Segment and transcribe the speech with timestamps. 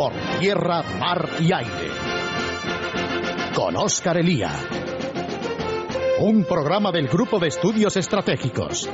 [0.00, 1.90] por tierra, mar y aire.
[3.54, 4.50] Con Óscar Elía.
[6.20, 8.88] Un programa del Grupo de Estudios Estratégicos.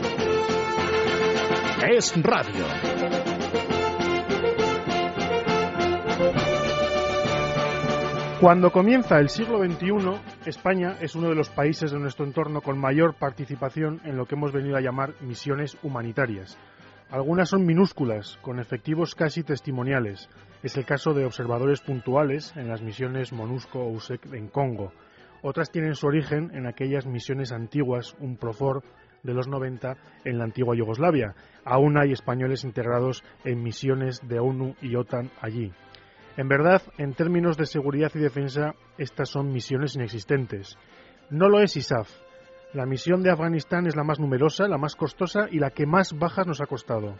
[1.88, 2.64] Es Radio.
[8.40, 10.10] Cuando comienza el siglo XXI,
[10.44, 14.34] España es uno de los países de nuestro entorno con mayor participación en lo que
[14.34, 16.58] hemos venido a llamar misiones humanitarias.
[17.08, 20.28] Algunas son minúsculas, con efectivos casi testimoniales.
[20.66, 24.92] Es el caso de observadores puntuales en las misiones MONUSCO o USEC en Congo.
[25.40, 28.82] Otras tienen su origen en aquellas misiones antiguas, un Profor
[29.22, 31.36] de los 90 en la antigua Yugoslavia.
[31.64, 35.70] Aún hay españoles integrados en misiones de ONU y OTAN allí.
[36.36, 40.76] En verdad, en términos de seguridad y defensa, estas son misiones inexistentes.
[41.30, 42.10] No lo es ISAF.
[42.72, 46.18] La misión de Afganistán es la más numerosa, la más costosa y la que más
[46.18, 47.14] bajas nos ha costado.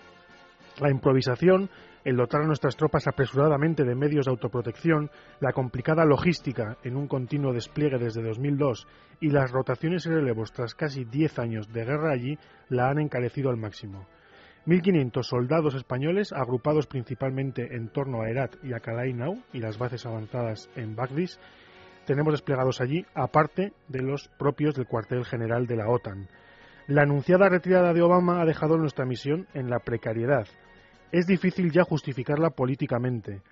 [0.79, 1.71] La improvisación,
[2.05, 5.11] el dotar a nuestras tropas apresuradamente de medios de autoprotección,
[5.41, 8.87] la complicada logística en un continuo despliegue desde 2002
[9.21, 13.49] y las rotaciones y relevos tras casi 10 años de guerra allí la han encarecido
[13.49, 14.07] al máximo.
[14.67, 20.05] 1.500 soldados españoles, agrupados principalmente en torno a Herat y a Kalainau y las bases
[20.05, 21.39] avanzadas en Bagdis,
[22.05, 26.29] tenemos desplegados allí, aparte de los propios del cuartel general de la OTAN.
[26.87, 30.47] La anunciada retirada de Obama ha dejado nuestra misión en la precariedad.
[31.13, 33.43] Es difícil ya justificarla políticamente.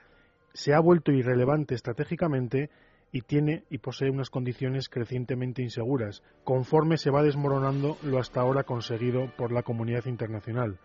[0.53, 2.69] Se ha vuelto irrelevante estratégicamente
[3.13, 8.65] y tiene y posee unas condiciones crecientemente inseguras, conforme se va desmoronando lo hasta ahora
[8.65, 10.81] conseguido por la comunidad internacional.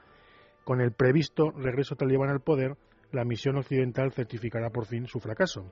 [0.63, 2.75] Con el previsto regreso talibán al poder,
[3.11, 5.71] la misión occidental certificará por fin su fracaso.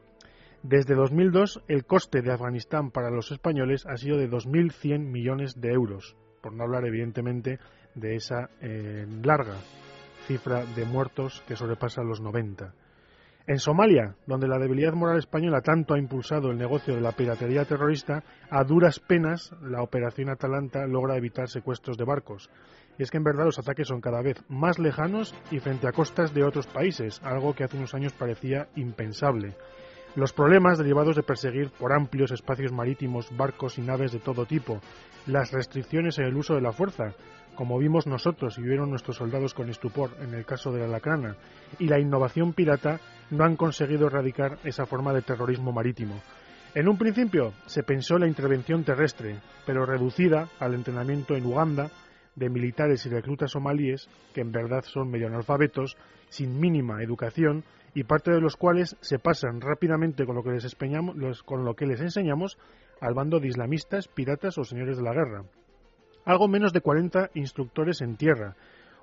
[0.64, 5.70] Desde 2002, el coste de Afganistán para los españoles ha sido de 2.100 millones de
[5.70, 7.60] euros, por no hablar evidentemente
[7.94, 9.58] de esa eh, larga
[10.28, 12.74] cifra de muertos que sobrepasa los 90.
[13.48, 17.64] En Somalia, donde la debilidad moral española tanto ha impulsado el negocio de la piratería
[17.64, 22.50] terrorista, a duras penas la operación Atalanta logra evitar secuestros de barcos.
[23.00, 25.94] Y es que en verdad los ataques son cada vez más lejanos y frente a
[25.94, 29.56] costas de otros países, algo que hace unos años parecía impensable.
[30.16, 34.82] Los problemas derivados de perseguir por amplios espacios marítimos barcos y naves de todo tipo,
[35.26, 37.14] las restricciones en el uso de la fuerza,
[37.58, 41.36] como vimos nosotros y vieron nuestros soldados con estupor en el caso de la Lacrana,
[41.80, 43.00] y la innovación pirata
[43.32, 46.22] no han conseguido erradicar esa forma de terrorismo marítimo.
[46.76, 51.90] En un principio se pensó la intervención terrestre, pero reducida al entrenamiento en Uganda,
[52.36, 55.98] de militares y reclutas somalíes, que en verdad son medio analfabetos,
[56.30, 57.64] sin mínima educación,
[57.96, 60.76] y parte de los cuales se pasan rápidamente con lo que les,
[61.44, 62.60] con lo que les enseñamos
[63.02, 65.44] al bando de islamistas, piratas o señores de la guerra.
[66.28, 68.54] Algo menos de 40 instructores en tierra,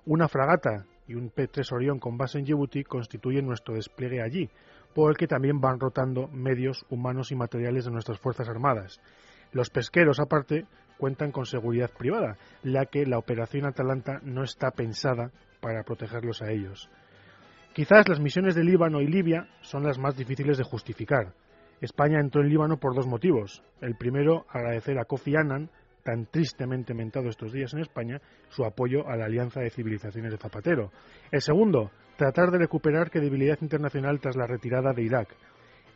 [0.04, 4.50] una fragata y un P-3 Orión con base en Djibouti constituyen nuestro despliegue allí,
[4.94, 9.00] por el que también van rotando medios humanos y materiales de nuestras Fuerzas Armadas.
[9.52, 10.66] Los pesqueros, aparte,
[10.98, 15.30] cuentan con seguridad privada, ya que la operación Atalanta no está pensada
[15.62, 16.90] para protegerlos a ellos.
[17.72, 21.32] Quizás las misiones de Líbano y Libia son las más difíciles de justificar.
[21.80, 23.62] España entró en Líbano por dos motivos.
[23.80, 25.70] El primero, agradecer a Kofi Annan,
[26.04, 28.20] tan tristemente mentado estos días en España,
[28.50, 30.92] su apoyo a la Alianza de Civilizaciones de Zapatero.
[31.32, 35.34] El segundo, tratar de recuperar credibilidad internacional tras la retirada de Irak,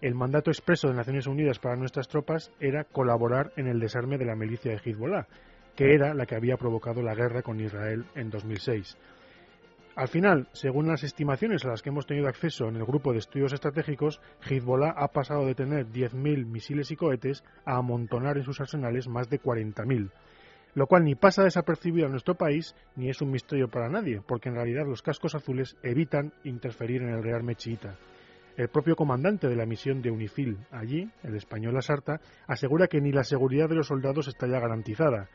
[0.00, 4.26] el mandato expreso de Naciones Unidas para nuestras tropas era colaborar en el desarme de
[4.26, 5.26] la milicia de Hezbollah,
[5.74, 8.96] que era la que había provocado la guerra con Israel en 2006.
[9.98, 13.18] Al final, según las estimaciones a las que hemos tenido acceso en el grupo de
[13.18, 18.60] estudios estratégicos, Hezbollah ha pasado de tener 10.000 misiles y cohetes a amontonar en sus
[18.60, 20.12] arsenales más de 40.000,
[20.74, 24.50] lo cual ni pasa desapercibido en nuestro país ni es un misterio para nadie, porque
[24.50, 27.96] en realidad los cascos azules evitan interferir en el rearme chiita.
[28.56, 33.10] El propio comandante de la misión de UNIFIL allí, el español Asarta, asegura que ni
[33.10, 35.28] la seguridad de los soldados está ya garantizada.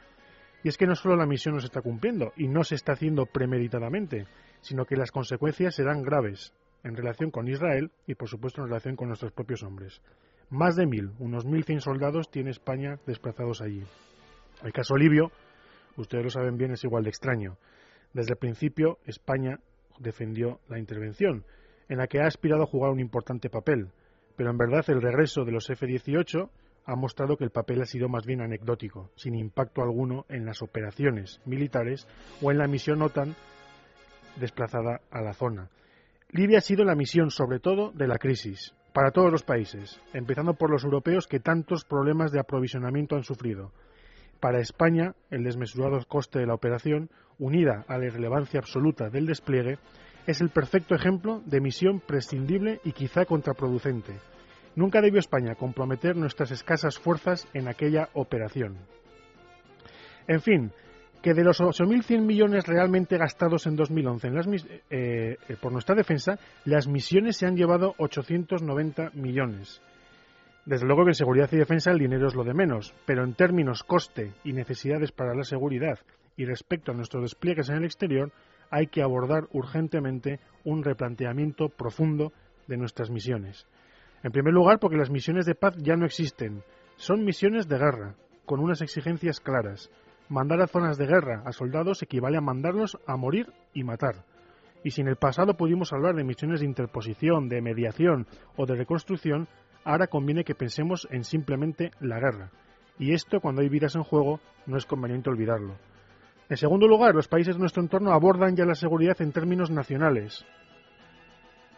[0.64, 2.94] Y es que no solo la misión no se está cumpliendo y no se está
[2.94, 4.28] haciendo premeditadamente,
[4.64, 6.54] sino que las consecuencias serán graves
[6.84, 10.02] en relación con Israel y, por supuesto, en relación con nuestros propios hombres.
[10.50, 13.84] Más de mil, unos mil cien soldados tiene España desplazados allí.
[14.64, 15.32] El caso libio,
[15.98, 17.58] ustedes lo saben bien, es igual de extraño.
[18.14, 19.60] Desde el principio, España
[20.00, 21.44] defendió la intervención
[21.90, 23.90] en la que ha aspirado a jugar un importante papel,
[24.36, 26.50] pero en verdad el regreso de los F-18
[26.86, 30.62] ha mostrado que el papel ha sido más bien anecdótico, sin impacto alguno en las
[30.62, 32.08] operaciones militares
[32.42, 33.36] o en la misión OTAN
[34.38, 35.70] desplazada a la zona.
[36.30, 40.54] Libia ha sido la misión, sobre todo, de la crisis, para todos los países, empezando
[40.54, 43.72] por los europeos que tantos problemas de aprovisionamiento han sufrido.
[44.40, 47.10] Para España, el desmesurado coste de la operación,
[47.40, 49.78] unida a la irrelevancia absoluta del despliegue,
[50.28, 54.14] es el perfecto ejemplo de misión prescindible y quizá contraproducente.
[54.76, 58.78] Nunca debió España comprometer nuestras escasas fuerzas en aquella operación.
[60.28, 60.72] En fin,
[61.24, 65.96] que de los 8.100 millones realmente gastados en 2011 en las, eh, eh, por nuestra
[65.96, 69.82] defensa, las misiones se han llevado 890 millones.
[70.66, 73.36] Desde luego que en seguridad y defensa el dinero es lo de menos, pero en
[73.36, 75.98] términos coste y necesidades para la seguridad
[76.36, 78.34] y respecto a nuestros despliegues en el exterior,
[78.70, 82.34] hay que abordar urgentemente un replanteamiento profundo
[82.68, 83.66] de nuestras misiones.
[84.24, 86.64] En primer lugar, porque las misiones de paz ya no existen.
[86.98, 88.16] Son misiones de guerra,
[88.46, 89.90] con unas exigencias claras.
[90.30, 94.26] Mandar a zonas de guerra a soldados equivale a mandarlos a morir y matar.
[94.84, 98.76] Y si en el pasado pudimos hablar de misiones de interposición, de mediación o de
[98.76, 99.48] reconstrucción,
[99.84, 102.52] ahora conviene que pensemos en simplemente la guerra.
[103.00, 105.76] Y esto, cuando hay vidas en juego, no es conveniente olvidarlo.
[106.50, 110.46] En segundo lugar, los países de nuestro entorno abordan ya la seguridad en términos nacionales.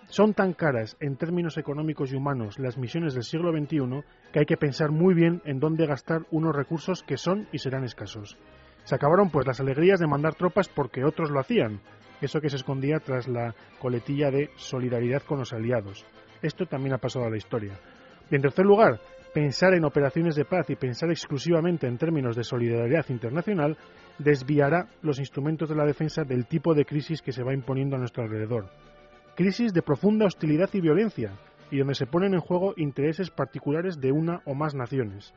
[0.08, 4.46] Son tan caras en términos económicos y humanos las misiones del siglo XXI que hay
[4.46, 8.38] que pensar muy bien en dónde gastar unos recursos que son y serán escasos.
[8.84, 11.82] Se acabaron pues las alegrías de mandar tropas porque otros lo hacían,
[12.22, 16.06] eso que se escondía tras la coletilla de solidaridad con los aliados.
[16.42, 17.74] Esto también ha pasado a la historia.
[18.30, 19.00] Y en tercer lugar,
[19.34, 23.76] pensar en operaciones de paz y pensar exclusivamente en términos de solidaridad internacional
[24.20, 28.00] desviará los instrumentos de la defensa del tipo de crisis que se va imponiendo a
[28.00, 28.70] nuestro alrededor.
[29.36, 31.34] Crisis de profunda hostilidad y violencia,
[31.70, 35.34] y donde se ponen en juego intereses particulares de una o más naciones.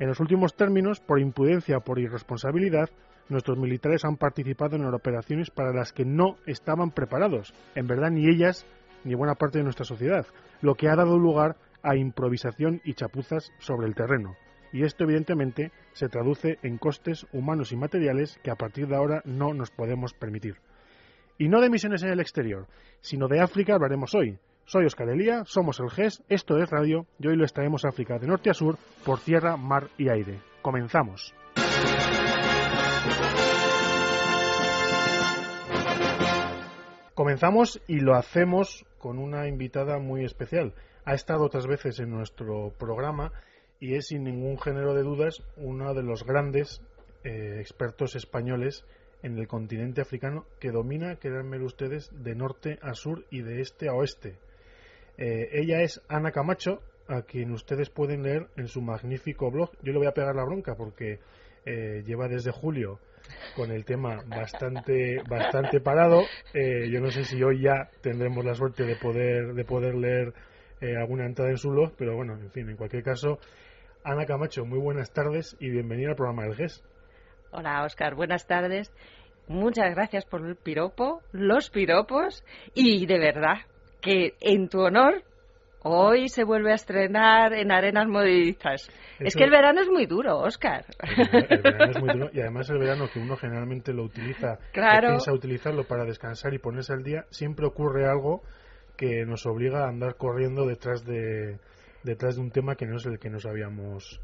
[0.00, 2.90] En los últimos términos, por imprudencia o por irresponsabilidad,
[3.28, 8.28] nuestros militares han participado en operaciones para las que no estaban preparados, en verdad ni
[8.28, 8.66] ellas
[9.04, 10.26] ni buena parte de nuestra sociedad,
[10.60, 11.54] lo que ha dado lugar
[11.84, 14.34] a improvisación y chapuzas sobre el terreno.
[14.72, 19.22] Y esto evidentemente se traduce en costes humanos y materiales que a partir de ahora
[19.24, 20.56] no nos podemos permitir.
[21.42, 22.68] Y no de misiones en el exterior,
[23.00, 24.38] sino de África hablaremos hoy.
[24.64, 28.16] Soy Oscar Elía, somos el GES, esto es Radio y hoy lo estaremos a África
[28.20, 30.38] de norte a sur por tierra, mar y aire.
[30.62, 31.34] Comenzamos.
[37.14, 40.74] Comenzamos y lo hacemos con una invitada muy especial.
[41.04, 43.32] Ha estado otras veces en nuestro programa
[43.80, 46.82] y es sin ningún género de dudas uno de los grandes
[47.24, 48.84] eh, expertos españoles
[49.22, 53.88] en el continente africano que domina, créanme ustedes, de norte a sur y de este
[53.88, 54.38] a oeste.
[55.18, 59.70] Eh, ella es Ana Camacho, a quien ustedes pueden leer en su magnífico blog.
[59.82, 61.20] Yo le voy a pegar la bronca porque
[61.64, 62.98] eh, lleva desde julio
[63.54, 66.22] con el tema bastante bastante parado.
[66.54, 70.32] Eh, yo no sé si hoy ya tendremos la suerte de poder de poder leer
[70.80, 73.38] eh, alguna entrada en su blog, pero bueno, en fin, en cualquier caso,
[74.02, 76.82] Ana Camacho, muy buenas tardes y bienvenida al programa del GES.
[77.52, 78.90] Hola, Oscar, buenas tardes.
[79.46, 82.42] Muchas gracias por el piropo, los piropos
[82.74, 83.58] y de verdad
[84.00, 85.22] que en tu honor
[85.84, 88.88] Hoy se vuelve a estrenar en arenas movedizas.
[89.18, 90.84] Es que el verano es muy duro, Oscar.
[91.00, 95.08] El, verano es muy duro y además el verano que uno generalmente lo utiliza, claro.
[95.08, 98.42] piensa utilizarlo para descansar y ponerse al día, siempre ocurre algo
[98.96, 101.58] que nos obliga a andar corriendo detrás de
[102.04, 104.20] detrás de un tema que no es el que nos habíamos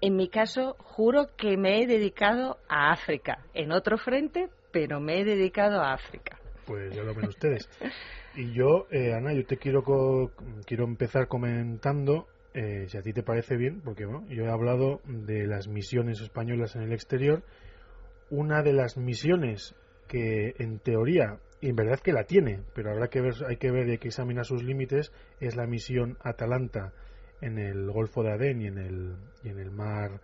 [0.00, 5.20] en mi caso, juro que me he dedicado a África, en otro frente, pero me
[5.20, 6.38] he dedicado a África.
[6.66, 7.68] Pues ya lo ven ustedes.
[8.34, 9.82] Y yo, eh, Ana, yo te quiero,
[10.64, 15.00] quiero empezar comentando, eh, si a ti te parece bien, porque bueno, yo he hablado
[15.04, 17.42] de las misiones españolas en el exterior.
[18.30, 19.74] Una de las misiones
[20.08, 23.70] que en teoría, y en verdad que la tiene, pero habrá que ver, hay que
[23.70, 26.92] ver y hay que examinar sus límites, es la misión Atalanta
[27.42, 30.20] en el Golfo de Adén y en el, y en el mar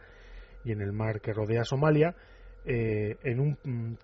[0.64, 2.14] y en el mar que rodea Somalia,
[2.64, 3.94] eh, en un, mm,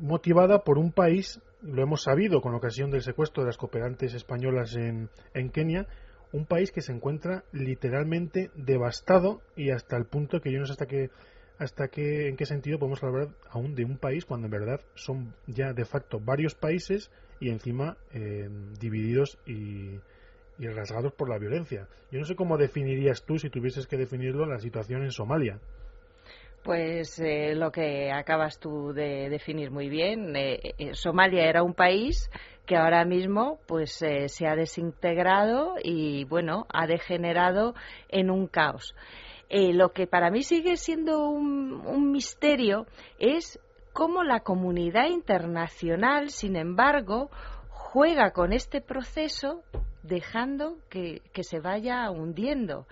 [0.00, 4.76] motivada por un país lo hemos sabido con ocasión del secuestro de las cooperantes españolas
[4.76, 5.86] en, en Kenia,
[6.32, 10.72] un país que se encuentra literalmente devastado y hasta el punto que yo no sé
[10.72, 11.10] hasta qué
[11.56, 15.32] hasta qué en qué sentido podemos hablar aún de un país cuando en verdad son
[15.46, 18.48] ya de facto varios países y encima eh,
[18.80, 20.00] divididos y,
[20.58, 21.88] y rasgados por la violencia.
[22.10, 25.58] Yo no sé cómo definirías tú, si tuvieses que definirlo, la situación en Somalia.
[26.62, 30.34] Pues eh, lo que acabas tú de definir muy bien.
[30.34, 32.30] Eh, eh, Somalia era un país
[32.64, 37.74] que ahora mismo pues se ha desintegrado y bueno ha degenerado
[38.08, 38.96] en un caos.
[39.50, 42.86] lo que para mí sigue siendo un, un misterio
[43.18, 43.60] es
[43.92, 47.30] cómo la comunidad internacional, sin embargo,
[47.68, 49.62] juega con este proceso
[50.04, 52.86] dejando que, que se vaya hundiendo.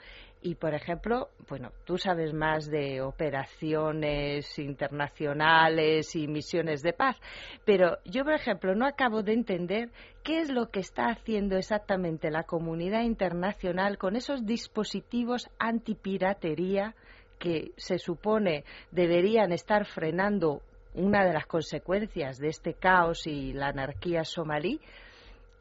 [0.45, 7.16] Y, por ejemplo, bueno, tú sabes más de operaciones internacionales y misiones de paz,
[7.64, 9.90] pero yo, por ejemplo, no acabo de entender
[10.25, 16.97] qué es lo que está haciendo exactamente la comunidad internacional con esos dispositivos antipiratería
[17.38, 20.62] que se supone deberían estar frenando
[20.95, 24.81] una de las consecuencias de este caos y la anarquía somalí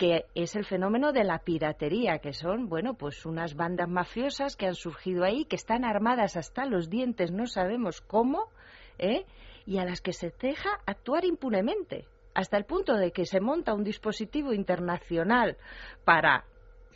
[0.02, 4.66] que es el fenómeno de la piratería, que son, bueno, pues unas bandas mafiosas que
[4.66, 8.50] han surgido ahí, que están armadas hasta los dientes, no sabemos cómo,
[8.98, 9.28] ¿eh?
[9.68, 13.76] y a las que se deja actuar impunemente, hasta el punto de que se monta
[13.76, 15.58] un dispositivo internacional
[16.04, 16.46] para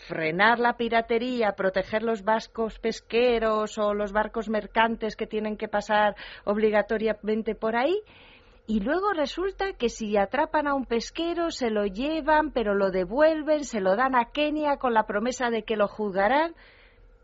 [0.08, 6.16] frenar la piratería, proteger los vascos pesqueros o los barcos mercantes que tienen que pasar
[6.44, 8.02] obligatoriamente por ahí,
[8.68, 13.64] y luego resulta que si atrapan a un pesquero se lo llevan, pero lo devuelven,
[13.64, 16.56] se lo dan a Kenia con la promesa de que lo juzgarán.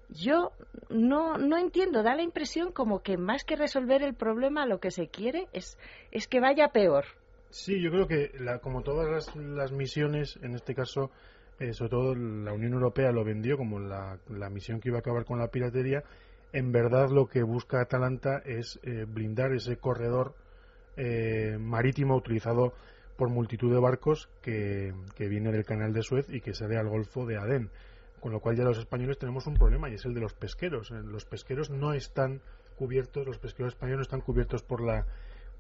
[0.10, 0.52] Yo
[0.90, 4.92] no, no entiendo, da la impresión como que más que resolver el problema lo que
[4.92, 5.80] se quiere es,
[6.12, 7.06] es que vaya peor.
[7.50, 8.32] Sí, yo creo que
[8.62, 11.10] como todas las, misiones, en este caso,
[11.60, 15.02] eh, sobre todo la Unión Europea lo vendió como la, la, misión que iba a
[15.02, 16.04] acabar con la piratería,
[16.54, 20.36] en verdad lo que busca Atalanta es eh, blindar ese corredor
[20.98, 22.74] eh, marítimo utilizado
[23.16, 27.26] por multitud de barcos que, viene del canal de Suez y que sale al Golfo
[27.26, 27.70] de Adén.
[28.20, 30.92] Con lo cual ya los españoles tenemos un problema y es el de los pesqueros.
[30.92, 32.42] Eh, los pesqueros no están
[32.78, 35.06] cubiertos, los pesqueros españoles no están cubiertos por la,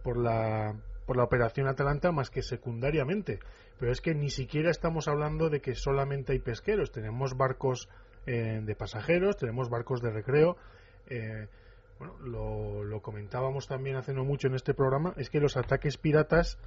[0.04, 3.40] por la, por la operación Atalanta más que secundariamente.
[3.80, 6.92] Pero es que ni siquiera estamos hablando de que solamente hay pesqueros.
[6.92, 7.90] Tenemos barcos
[8.26, 10.58] eh, de pasajeros, tenemos barcos de recreo.
[11.08, 11.48] Eh,
[12.02, 16.58] bueno, lo, comentábamos también hace no mucho en este programa, es que los ataques piratas,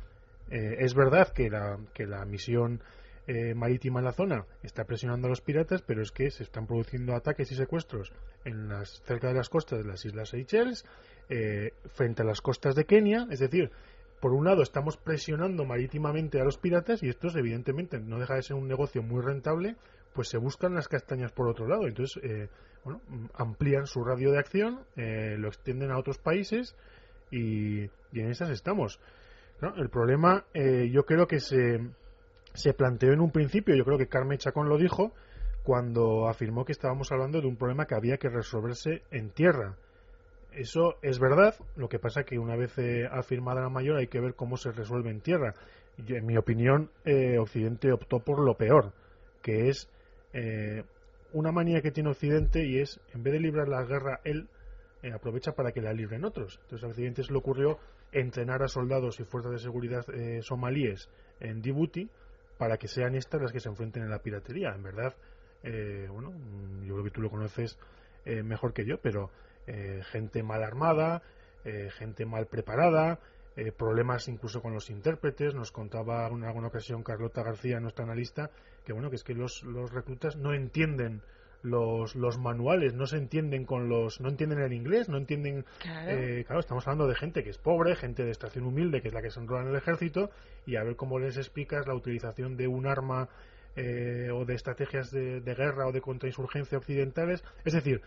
[0.49, 2.81] eh, es verdad que la, que la misión
[3.27, 6.69] eh, marítima en la zona está presionando a los piratas, pero es que se están
[6.69, 8.13] produciendo ataques y secuestros
[8.45, 10.85] en las, cerca de las costas de las Islas Seychelles,
[11.29, 13.73] eh, frente a las costas de Kenia, es decir,
[14.21, 18.43] por un lado estamos presionando marítimamente a los piratas y estos evidentemente no deja de
[18.43, 19.75] ser un negocio muy rentable,
[20.15, 21.87] pues se buscan las castañas por otro lado.
[21.87, 22.23] Entonces,
[22.85, 23.01] bueno,
[23.35, 26.77] amplían su radio de acción, eh, lo extienden a otros países
[27.31, 29.01] y, en esas estamos.
[29.77, 31.81] El problema eh, yo creo que se,
[32.53, 35.13] se planteó en un principio, yo creo que Carmen Chacón lo dijo,
[35.63, 39.77] cuando afirmó que estábamos hablando de un problema que había que resolverse en tierra.
[40.53, 44.21] Eso es verdad, lo que pasa que una vez eh, afirmada la mayor hay que
[44.21, 45.55] ver cómo se resuelve en tierra.
[45.97, 46.91] Y, en mi opinión,
[47.41, 48.93] Occidente optó por lo peor,
[49.43, 49.89] que es
[51.33, 54.49] una manía que tiene Occidente y es, en vez de librar la guerra él,
[55.05, 56.59] eh, aprovecha para que la libren otros.
[56.63, 57.79] Entonces a Occidente se le ocurrió
[58.11, 61.11] entrenar a soldados y fuerzas de seguridad eh, somalíes
[61.41, 62.09] en Djibouti
[62.57, 64.73] para que sean estas las que se enfrenten en la piratería.
[64.75, 65.15] En verdad,
[65.63, 66.33] eh, bueno,
[66.87, 67.79] yo creo que tú lo conoces
[68.25, 69.31] mejor que yo, pero
[70.11, 71.21] gente mal armada,
[71.99, 73.21] gente mal preparada,
[73.57, 75.55] eh, problemas incluso con los intérpretes.
[75.55, 78.51] Nos contaba en alguna ocasión Carlota García, nuestra analista,
[78.85, 81.23] que bueno, que es que los, los reclutas no entienden
[81.65, 85.65] los, los manuales, no se entienden con los, no entienden el inglés, no entienden,
[86.07, 86.61] eh, claro.
[86.61, 89.31] estamos hablando de gente que es pobre, gente de estación humilde, que es la que
[89.31, 90.31] se enrola en el ejército,
[90.67, 93.29] y a ver cómo les explicas la utilización de un arma
[93.77, 97.43] eh, o de estrategias de, de, guerra o de contrainsurgencia occidentales.
[97.65, 98.03] Es decir,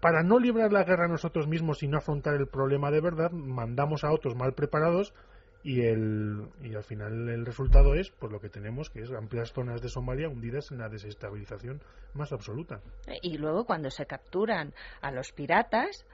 [0.00, 4.04] para no librar la guerra nosotros mismos y no afrontar el problema de verdad, mandamos
[4.04, 5.14] a otros mal preparados
[5.62, 9.52] y, el, y al final el resultado es pues lo que tenemos que es amplias
[9.52, 11.80] zonas de Somalia hundidas en la desestabilización
[12.14, 12.80] más absoluta.
[13.22, 16.06] Y luego cuando se capturan a los piratas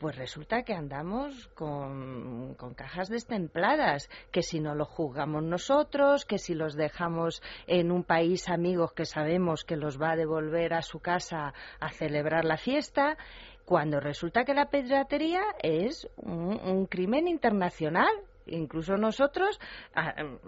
[0.00, 6.54] pues resulta que andamos con, cajas destempladas, que si no lo juzgamos nosotros, que si
[6.54, 11.00] los dejamos en un país amigos que sabemos que los va a devolver a su
[11.00, 13.18] casa a celebrar la fiesta,
[13.66, 18.08] cuando resulta que la piratería es un, crimen internacional.
[18.46, 19.60] Incluso nosotros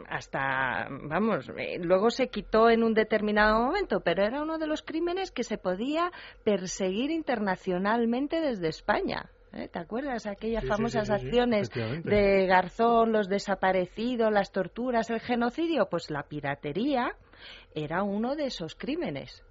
[0.08, 4.82] hasta vamos eh, luego se quitó en un determinado momento pero era uno de los
[4.82, 6.10] crímenes que se podía
[6.42, 9.68] perseguir internacionalmente desde España ¿Eh?
[9.68, 10.26] ¿Te acuerdas?
[10.26, 15.86] Aquellas famosas acciones de Garzón, los desaparecidos, las torturas, el genocidio.
[15.90, 17.14] Pues la piratería
[17.74, 19.42] era uno de esos crímenes.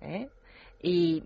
[0.00, 0.28] ¿eh?
[0.82, 1.22] Y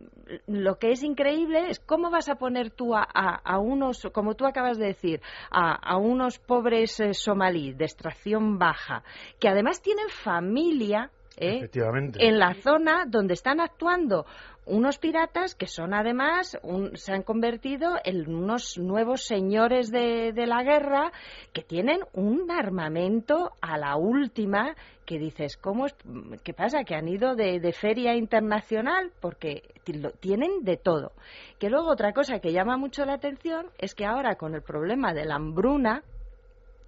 [0.46, 4.78] lo que es increíble es cómo vas a poner tú a, unos, como tú acabas
[4.78, 5.20] de decir,
[5.50, 9.02] a, unos pobres eh, somalíes de extracción baja,
[9.40, 11.68] que además tienen familia ¿eh?
[11.74, 14.26] en la zona donde están actuando
[14.68, 16.58] unos piratas que son además
[16.94, 21.12] se han convertido en unos nuevos señores de, la guerra
[21.52, 25.96] que tienen un armamento a la última que dices cómo es,
[26.44, 29.62] qué pasa que han ido de, feria internacional porque
[30.20, 31.12] tienen de todo
[31.58, 35.12] que luego otra cosa que llama mucho la atención es que ahora con el problema
[35.14, 36.02] de la hambruna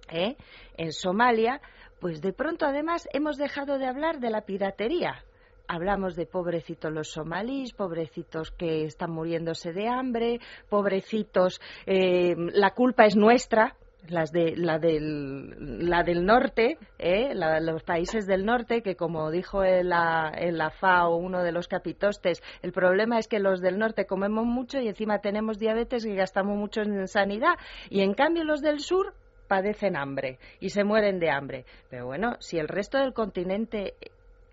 [0.09, 0.35] ¿eh?
[0.77, 1.61] en Somalia
[2.01, 5.23] pues de pronto además hemos dejado de hablar de la piratería.
[5.67, 10.39] Hablamos de pobrecitos los somalíes, pobrecitos que están muriéndose de hambre,
[10.69, 13.75] pobrecitos, eh, la culpa es nuestra,
[14.07, 17.33] las de, la, del, la del norte, ¿eh?
[17.33, 21.67] los países del norte, que como dijo en la, en la FAO uno de los
[21.67, 26.15] capitostes, el problema es que los del norte comemos mucho y encima tenemos diabetes y
[26.15, 27.55] gastamos mucho en sanidad.
[27.89, 29.13] Y en cambio los del sur
[29.47, 31.65] padecen hambre y se mueren de hambre.
[31.89, 33.95] Pero bueno, si el resto del continente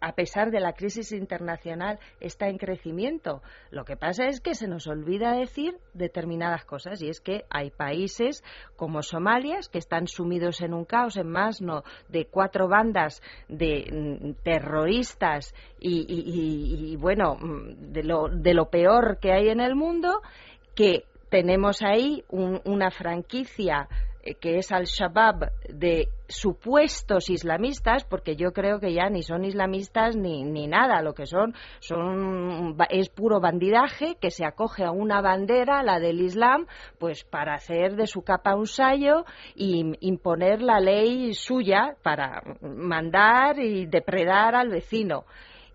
[0.01, 3.43] a pesar de la crisis internacional, está en crecimiento.
[3.71, 7.71] Lo que pasa es que se nos olvida decir determinadas cosas y es que hay
[7.71, 8.45] países
[8.77, 13.89] como Somalia que están sumidos en un caos en más no de cuatro bandas de
[13.91, 20.21] mm, terroristas y, bueno mm, de lo, de lo peor que hay en el mundo
[20.75, 23.89] que tenemos ahí una franquicia
[24.35, 30.45] que es al-Shabaab de supuestos islamistas, porque yo creo que ya ni son islamistas ni,
[30.45, 35.83] ni nada, lo que son, son es puro bandidaje que se acoge a una bandera,
[35.83, 36.67] la del Islam,
[36.99, 43.59] pues para hacer de su capa un sayo y imponer la ley suya para mandar
[43.59, 45.25] y depredar al vecino.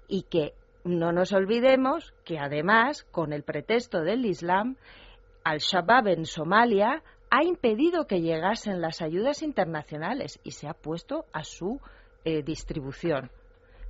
[0.08, 4.76] Y que no nos olvidemos que además, con el pretexto del Islam,
[5.44, 7.04] al-Shabaab en Somalia
[7.36, 11.82] ha impedido que llegasen las ayudas internacionales y se ha puesto a su
[12.26, 13.32] eh, distribución.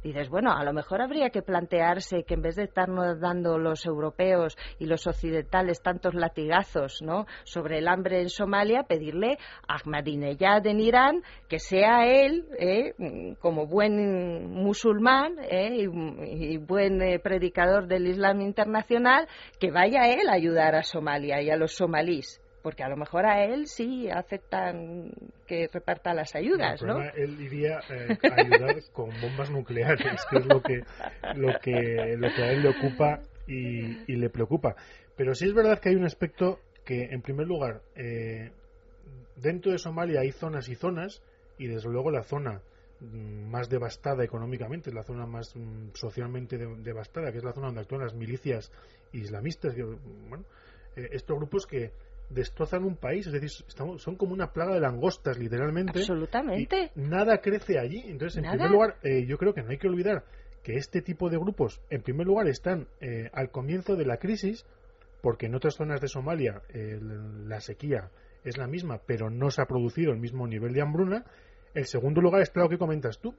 [0.01, 3.85] Dices, bueno, a lo mejor habría que plantearse que en vez de estarnos dando los
[3.85, 7.03] europeos y los occidentales tantos latigazos
[7.43, 13.67] sobre el hambre en Somalia, pedirle a Ahmadinejad en Irán que sea él, eh, como
[13.67, 19.27] buen musulmán eh, y, buen predicador del Islam internacional,
[19.59, 23.25] que vaya él a ayudar a Somalia y a los somalíes porque a lo mejor
[23.25, 25.11] a él sí aceptan
[25.45, 27.01] que reparta las ayudas, ¿no?
[27.01, 30.81] Él iría eh, a ayudar con bombas nucleares, que es lo que,
[31.35, 34.75] lo que, lo que a él le ocupa y, le preocupa.
[35.17, 38.51] Pero sí es verdad que hay un aspecto que, en primer lugar, eh,
[39.35, 41.21] dentro de Somalia hay zonas y zonas,
[41.57, 42.61] y desde luego la zona
[43.01, 47.67] mm, más devastada económicamente, es la zona más mm, socialmente devastada, que es la zona
[47.67, 48.71] donde actúan las milicias
[49.11, 49.75] islamistas,
[50.29, 50.45] bueno,
[50.95, 51.91] eh, estos grupos que
[52.29, 55.99] destrozan un país, es decir, son como una plaga de langostas, literalmente.
[55.99, 56.91] Absolutamente.
[56.95, 58.03] nada crece allí.
[58.05, 60.23] Entonces, en primer lugar, eh, yo creo que no hay que olvidar
[60.63, 64.65] que este tipo de grupos, en primer lugar, están eh, al comienzo de la crisis,
[65.21, 68.09] porque en otras zonas de Somalia la sequía
[68.43, 71.25] es la misma, pero no se ha producido el mismo nivel de hambruna.
[71.73, 73.33] El segundo lugar es claro que comentas tú,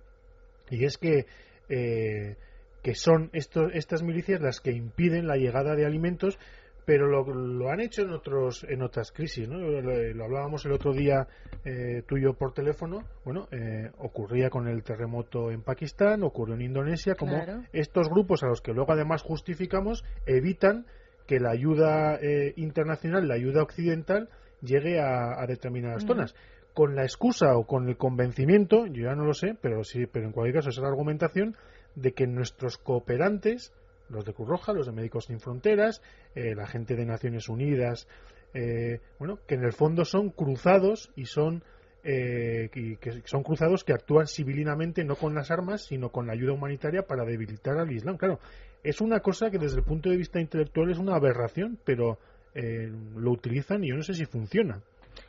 [0.71, 1.27] y es que
[1.69, 2.37] eh,
[2.83, 6.39] que son estas milicias las que impiden la llegada de alimentos
[6.85, 9.59] pero lo, han hecho en otros en otras crisis ¿no?
[9.59, 11.27] lo, hablábamos el otro día
[11.65, 13.05] eh, tú y yo por teléfono.
[13.25, 17.41] Bueno eh, ocurría con el terremoto en Pakistán ocurrió en Indonesia como
[17.73, 20.87] estos grupos a los que luego además justificamos evitan
[21.27, 24.29] que la ayuda eh, internacional la ayuda occidental
[24.61, 26.35] llegue a, determinadas zonas.
[26.73, 30.27] Con la excusa o con el convencimiento yo ya no lo sé pero sí pero
[30.27, 31.57] en cualquier caso es la argumentación
[31.95, 33.73] de que nuestros cooperantes
[34.09, 36.03] los de Cruz los de Médicos Sin Fronteras,
[36.35, 38.07] eh, la gente de Naciones Unidas,
[38.53, 41.63] eh, bueno, que en el fondo son cruzados y son
[42.05, 46.53] eh, que, son cruzados que actúan civilinamente no con las armas, sino con la ayuda
[46.53, 48.17] humanitaria para debilitar al Islam.
[48.19, 48.39] Claro,
[48.83, 52.19] es una cosa que desde el punto de vista intelectual es una aberración, pero
[52.55, 54.81] lo utilizan y yo no sé si funciona.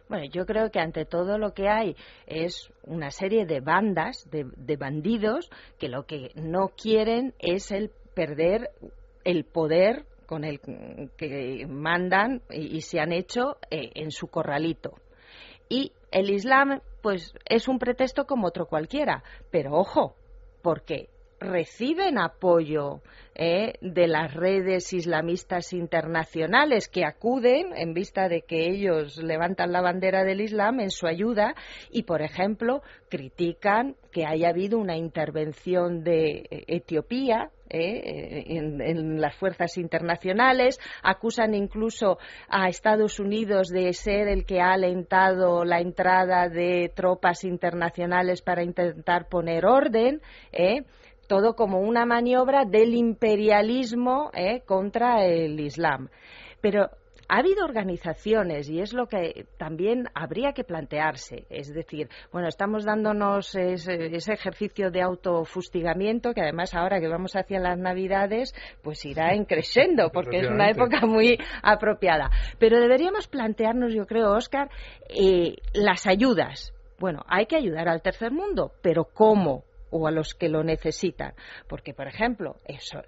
[0.08, 1.96] Bueno, yo creo que ante todo lo que hay
[2.28, 7.92] es una serie de bandas, de, de bandidos, que lo que no quieren es el
[8.16, 8.72] perder
[9.24, 10.60] el poder con el
[11.18, 14.96] que mandan y, se han hecho eh, en su corralito.
[15.70, 19.24] Y el Islam, pues, es un pretexto como otro cualquiera.
[19.52, 20.16] Pero ojo,
[20.62, 23.02] porque reciben apoyo
[23.36, 29.82] eh, de las redes islamistas internacionales que acuden en vista de que ellos levantan la
[29.82, 31.56] bandera del Islam en su ayuda
[31.92, 39.78] y, por ejemplo, critican que haya habido una intervención de Etiopía eh, en, las fuerzas
[39.78, 46.92] internacionales, acusan incluso a Estados Unidos de ser el que ha alentado la entrada de
[46.96, 50.22] tropas internacionales para intentar poner orden.
[50.52, 50.84] ¿eh?
[51.28, 54.62] Todo como una maniobra del imperialismo ¿eh?
[54.66, 56.10] contra el Islam.
[56.62, 56.90] Pero
[57.28, 61.46] ha habido organizaciones y es lo que también habría que plantearse.
[61.50, 67.60] Es decir, bueno, estamos dándonos ese, ejercicio de autofustigamiento que además ahora que vamos hacia
[67.60, 72.30] las Navidades, pues irá creciendo porque es una época muy apropiada.
[72.60, 74.70] Pero deberíamos plantearnos, yo creo, Oscar,
[75.10, 76.74] eh, las ayudas.
[77.00, 79.64] Bueno, hay que ayudar al tercer mundo, pero ¿cómo?
[79.96, 81.34] O a los que lo necesitan.
[81.68, 82.58] Porque, por ejemplo,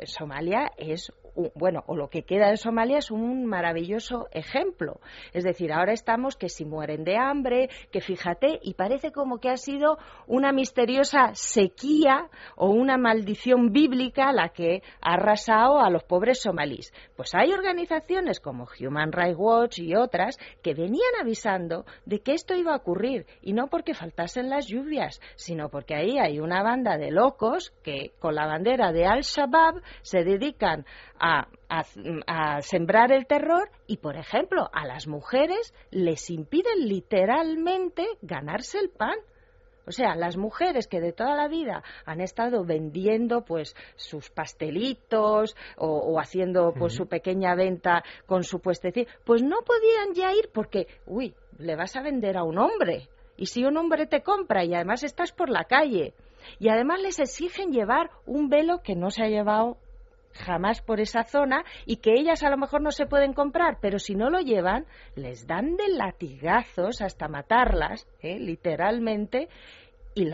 [0.05, 1.11] Somalia es
[1.53, 4.99] bueno, o lo que queda de Somalia es un maravilloso ejemplo.
[5.33, 9.49] Es decir, ahora estamos que si mueren de hambre, que fíjate, y parece como que
[9.49, 16.03] ha sido una misteriosa sequía o una maldición bíblica la que ha arrasado a los
[16.03, 16.91] pobres somalíes.
[17.15, 22.55] Pues hay organizaciones como Human Rights Watch y otras que venían avisando de que esto
[22.55, 26.97] iba a ocurrir, y no porque faltasen las lluvias, sino porque ahí hay una banda
[26.97, 30.85] de locos que con la bandera de Al-Shabaab se dedican
[31.19, 31.47] a,
[32.61, 39.17] sembrar el terror y, por ejemplo, a las mujeres les impiden literalmente ganarse el pan.
[39.85, 45.55] O sea, las mujeres que de toda la vida han estado vendiendo pues sus pastelitos
[45.77, 50.87] o, haciendo pues su pequeña venta con su puestecito, pues no podían ya ir porque,
[51.05, 53.07] uy, le vas a vender a un hombre.
[53.37, 56.13] Y si un hombre te compra y además estás por la calle
[56.59, 59.77] y además les exigen llevar un velo que no se ha llevado
[60.33, 63.99] jamás por esa zona y que ellas a lo mejor no se pueden comprar, pero
[63.99, 64.85] si no lo llevan,
[65.15, 68.39] les dan de latigazos hasta matarlas, ¿eh?
[68.39, 69.49] literalmente,
[70.15, 70.29] y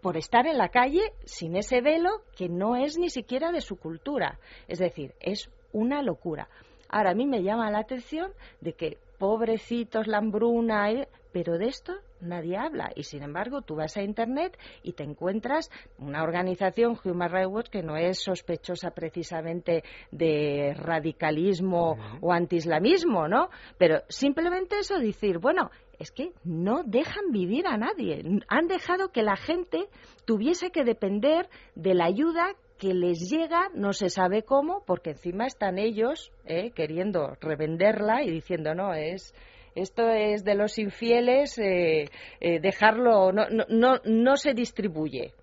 [0.00, 3.76] por estar en la calle sin ese velo que no es ni siquiera de su
[3.76, 4.38] cultura.
[4.68, 6.48] Es decir, es una locura.
[6.88, 11.08] Ahora, a mí me llama la atención de que pobrecitos, la hambruna, ¿eh?
[11.32, 12.90] Pero de esto nadie habla.
[12.94, 17.68] Y sin embargo, tú vas a Internet y te encuentras una organización, Human Rights Watch,
[17.68, 23.48] que no es sospechosa precisamente de radicalismo o antiislamismo, ¿no?
[23.78, 28.22] Pero simplemente eso decir, bueno, es que no dejan vivir a nadie.
[28.48, 29.88] Han dejado que la gente
[30.24, 35.46] tuviese que depender de la ayuda que les llega, no se sabe cómo, porque encima
[35.46, 39.34] están ellos eh, queriendo revenderla y diciendo, no, es
[39.78, 42.10] esto es de los infieles, eh,
[42.40, 45.34] eh, dejarlo, no, no, no, se distribuye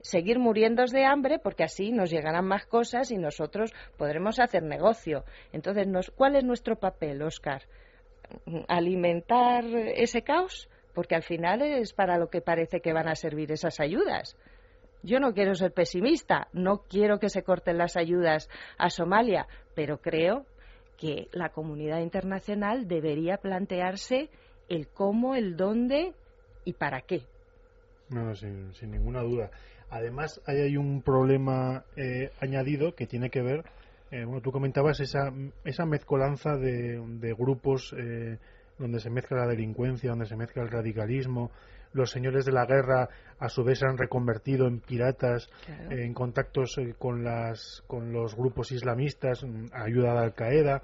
[0.00, 5.24] seguir muriendo de hambre porque así nos llegarán más cosas y nosotros podremos hacer negocio.
[5.52, 7.62] Entonces, ¿cuál es nuestro papel, Oscar?
[8.66, 10.68] ¿Alimentar ese caos?
[10.92, 14.36] Porque al final es para lo que parece que van a servir esas ayudas.
[15.04, 19.98] Yo no quiero ser pesimista, no quiero que se corten las ayudas a Somalia, pero
[20.00, 20.46] creo
[21.02, 24.30] que la comunidad internacional debería plantearse
[24.68, 26.12] el cómo, el dónde
[26.64, 27.22] y para qué.
[28.08, 29.50] No, sin, ninguna duda.
[29.90, 33.64] Además, hay un problema eh, añadido que tiene que ver,
[34.12, 35.32] eh, bueno, tú comentabas esa,
[35.64, 38.38] esa mezcolanza de, de grupos eh,
[38.78, 41.50] donde se mezcla la delincuencia, donde se mezcla el radicalismo,
[41.92, 45.48] los señores de la guerra a su vez se han reconvertido en piratas
[45.90, 50.82] en contactos eh, con, las, con los grupos islamistas, mm, ayuda de Al Qaeda.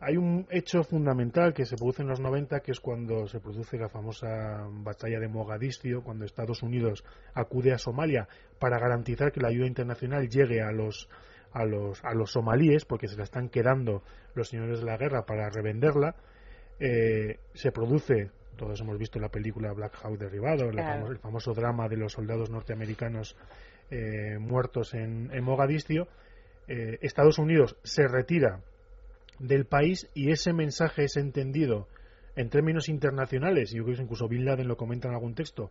[0.00, 3.78] Hay un hecho fundamental que se produce en los 90, que es cuando se produce
[3.78, 8.28] la famosa batalla de Mogadiscio, cuando Estados Unidos acude a Somalia
[8.58, 11.08] para garantizar que la ayuda internacional llegue a los,
[11.52, 14.02] a los, a los somalíes, porque se la están quedando
[14.34, 16.16] los señores de la guerra para revenderla.
[16.80, 21.96] Eh, se produce todos hemos visto la película Black Hawk derribado, el famoso drama de
[21.96, 23.36] los soldados norteamericanos
[23.90, 26.08] eh, muertos en, Mogadiscio.
[26.66, 28.60] Eh, Estados Unidos se retira
[29.38, 31.88] del país y ese mensaje es entendido
[32.36, 35.70] en términos internacionales, y yo creo que incluso Bin Laden lo comenta en algún texto,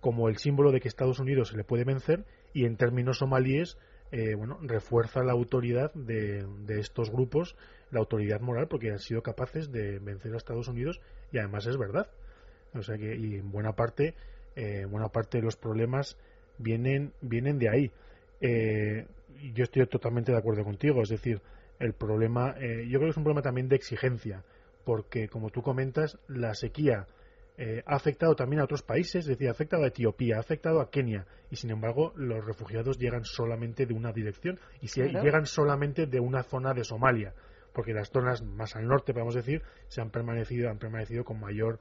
[0.00, 3.78] como el símbolo de que Estados Unidos se le puede vencer, y en términos somalíes,
[4.10, 7.54] eh, bueno, refuerza la autoridad de, de, estos grupos,
[7.92, 11.00] la autoridad moral, porque han sido capaces de vencer a Estados Unidos,
[11.32, 12.08] y además es verdad.
[12.74, 14.14] O sea que, y en buena parte,
[14.56, 16.16] eh, buena parte de los problemas
[16.58, 17.92] vienen, vienen de ahí.
[18.40, 19.06] Eh,
[19.54, 21.40] yo estoy totalmente de acuerdo contigo, es decir,
[21.78, 24.44] el problema, eh, yo creo que es un problema también de exigencia,
[24.84, 27.06] porque como tú comentas, la sequía
[27.56, 30.80] eh, ha afectado también a otros países, es decir, ha afectado a Etiopía, ha afectado
[30.80, 35.46] a Kenia, y sin embargo los refugiados llegan solamente de una dirección y si llegan
[35.46, 37.34] solamente de una zona de Somalia,
[37.72, 41.78] porque las zonas más al norte, podemos decir, se han permanecido, han permanecido con mayor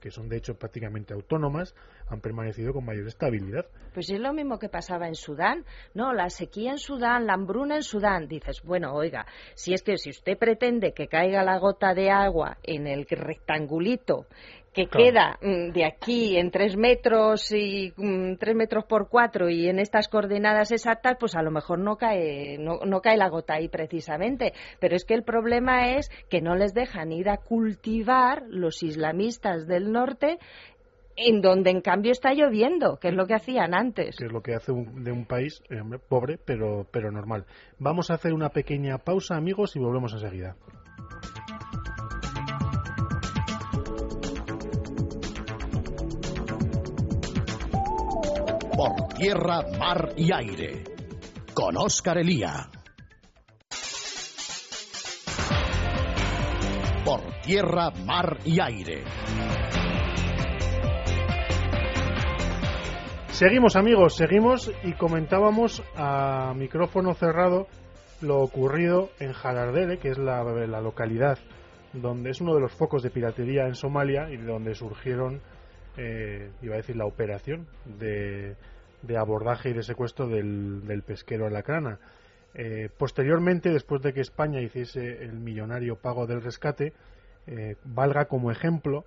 [0.00, 1.74] que son de hecho prácticamente autónomas,
[2.08, 3.66] han permanecido con mayor estabilidad.
[3.94, 6.12] Pues es lo mismo que pasaba en Sudán, ¿no?
[6.12, 8.26] La sequía en Sudán, la hambruna en Sudán.
[8.26, 12.58] Dices, bueno, oiga, si es que si usted pretende que caiga la gota de agua
[12.62, 14.26] en el rectangulito
[14.72, 19.68] que queda mm, de aquí en tres metros y mm, tres metros por cuatro y
[19.68, 23.54] en estas coordenadas exactas, pues a lo mejor no cae, no, no, cae la gota
[23.54, 24.52] ahí precisamente.
[24.80, 29.66] Pero es que el problema es que no les dejan ir a cultivar los islamistas
[29.66, 30.38] del norte
[31.16, 34.16] en donde en cambio está lloviendo, que es lo que hacían antes.
[34.16, 37.44] Que es lo que hace de un país eh, pobre, pero, pero normal.
[37.78, 40.56] Vamos a hacer una pequeña pausa, amigos, y volvemos enseguida.
[48.82, 50.82] Por tierra, mar y aire.
[51.54, 52.68] Con Óscar Elía.
[57.04, 59.04] Por tierra, mar y aire.
[63.28, 67.68] Seguimos amigos, seguimos y comentábamos a micrófono cerrado
[68.20, 70.42] lo ocurrido en Jalardere, que es la,
[70.80, 71.38] localidad
[71.92, 75.40] donde es uno de los focos de piratería en Somalia y de donde surgieron
[75.96, 78.56] eh, iba a decir la operación de,
[79.16, 81.98] abordaje y de secuestro del, pesquero Alacrana.
[82.54, 86.92] Eh, posteriormente, después de que España hiciese el millonario pago del rescate,
[87.46, 89.04] eh, valga como ejemplo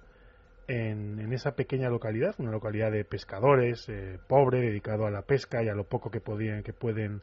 [0.67, 5.69] en, esa pequeña localidad, una localidad de pescadores, eh, pobre, dedicado a la pesca y
[5.69, 7.21] a lo poco que, podían, que, pueden,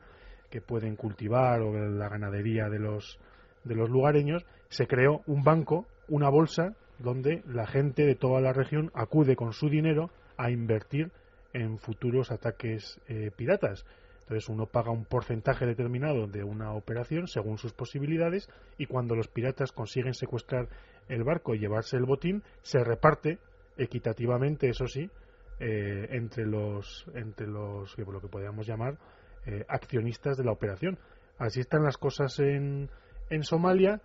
[0.51, 3.19] que pueden cultivar o la ganadería de los,
[3.65, 8.53] de los lugareños, se creó un banco, una bolsa donde la gente de toda la
[8.53, 11.11] región acude con su dinero a invertir
[11.53, 13.85] en futuros ataques eh, piratas.
[14.23, 19.29] Entonces uno paga un porcentaje determinado de una operación según sus posibilidades y cuando los
[19.29, 20.69] piratas consiguen secuestrar
[21.09, 23.39] el barco y llevarse el botín, se reparte
[23.77, 25.11] equitativamente, eso sí,
[25.59, 28.97] eh, entre los entre los lo que podríamos llamar
[29.45, 30.99] eh, accionistas de la operación.
[31.39, 32.89] Así están las cosas en,
[33.29, 34.01] en Somalia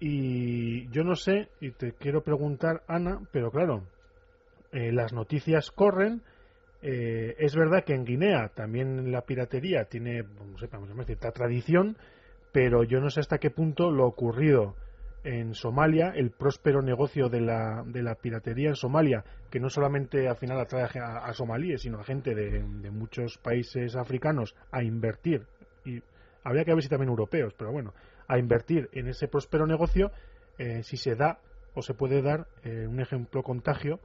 [0.00, 3.84] y yo no sé, y te quiero preguntar, Ana, pero claro,
[4.72, 6.22] las noticias corren.
[6.82, 11.96] Eh, es verdad que en Guinea también la piratería tiene, vamos a cierta tradición,
[12.52, 14.74] pero yo no sé hasta qué punto lo ocurrido
[15.24, 20.28] en Somalia, el próspero negocio de la, de la piratería en Somalia, que no solamente
[20.28, 25.46] al final atrae a, somalíes, sino a gente de, de, muchos países africanos a invertir,
[25.84, 26.02] y
[26.42, 27.94] habría que ver si también europeos, pero bueno,
[28.26, 30.10] a invertir en ese próspero negocio
[30.58, 31.38] eh, si se da
[31.74, 34.00] o se puede dar eh, un ejemplo contagio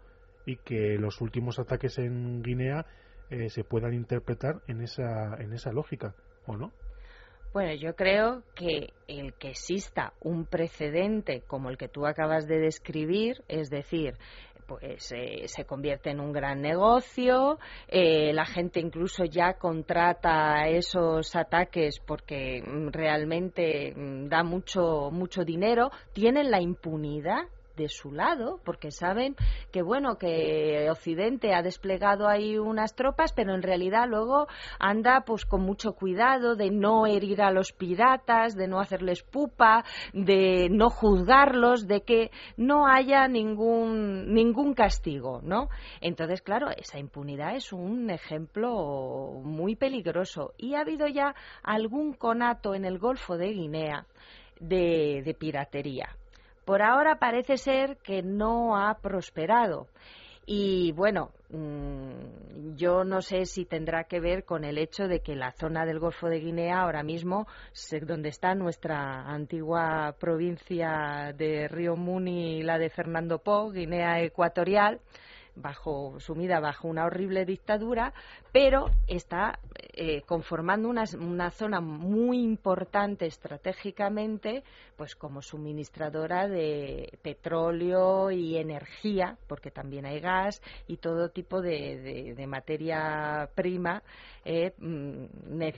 [0.47, 2.85] y que los últimos ataques en Guinea
[3.29, 6.15] eh, se puedan interpretar en esa, en esa lógica,
[6.47, 6.71] ¿o no?
[7.53, 12.59] Bueno, yo creo que el que exista un precedente como el que tú acabas de
[12.59, 14.15] describir, es decir,
[14.67, 17.57] pues eh, se convierte en un gran negocio,
[17.87, 25.43] eh, la gente incluso ya contrata esos ataques porque mm, realmente mm, da mucho mucho
[25.43, 29.35] dinero, tienen la impunidad de su lado, porque saben
[29.71, 34.47] que bueno que Occidente ha desplegado ahí unas tropas, pero en realidad luego
[34.79, 39.85] anda pues con mucho cuidado de no herir a los piratas, de no hacerles pupa,
[40.11, 45.69] de no juzgarlos, de que no haya ningún ningún castigo, ¿no?
[46.01, 52.73] Entonces, claro, esa impunidad es un ejemplo muy peligroso y ha habido ya algún conato
[52.73, 54.05] en el Golfo de Guinea
[54.59, 56.17] de piratería.
[56.67, 59.87] Por ahora parece ser que no ha prosperado.
[60.45, 65.33] Y bueno, mm, yo no sé si tendrá que ver con el hecho de que
[65.37, 67.47] la zona del Golfo de Guinea ahora mismo,
[68.01, 74.99] donde está nuestra antigua provincia de Río Muni y la de Fernando Po, Guinea Ecuatorial,
[75.57, 78.13] bajo sumida bajo una horrible dictadura,
[78.51, 79.59] pero está
[79.93, 84.63] eh, conformando una, una, zona muy importante estratégicamente,
[84.95, 92.35] pues como suministradora de petróleo y energía, porque también hay gas y todo tipo de,
[92.47, 94.01] materia prima
[94.45, 95.25] eh, mm,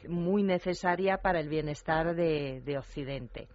[0.07, 3.47] muy necesaria para el bienestar de Occidente.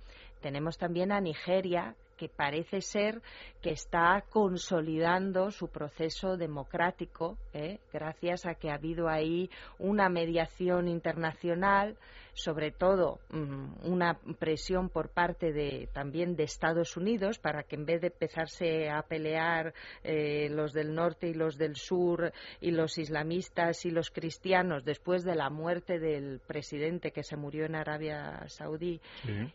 [0.45, 3.21] Tenemos también a Nigeria, que parece ser
[3.63, 7.79] que está consolidando su proceso democrático, ¿eh?
[7.93, 11.97] gracias a que ha habido ahí una mediación internacional,
[12.35, 17.87] sobre todo mm, una presión por parte de, también de Estados Unidos para que en
[17.87, 19.73] vez de empezarse a pelear
[20.03, 25.25] eh, los del norte y los del sur y los islamistas y los cristianos después
[25.25, 29.01] de la muerte del presidente que se murió en Arabia Saudí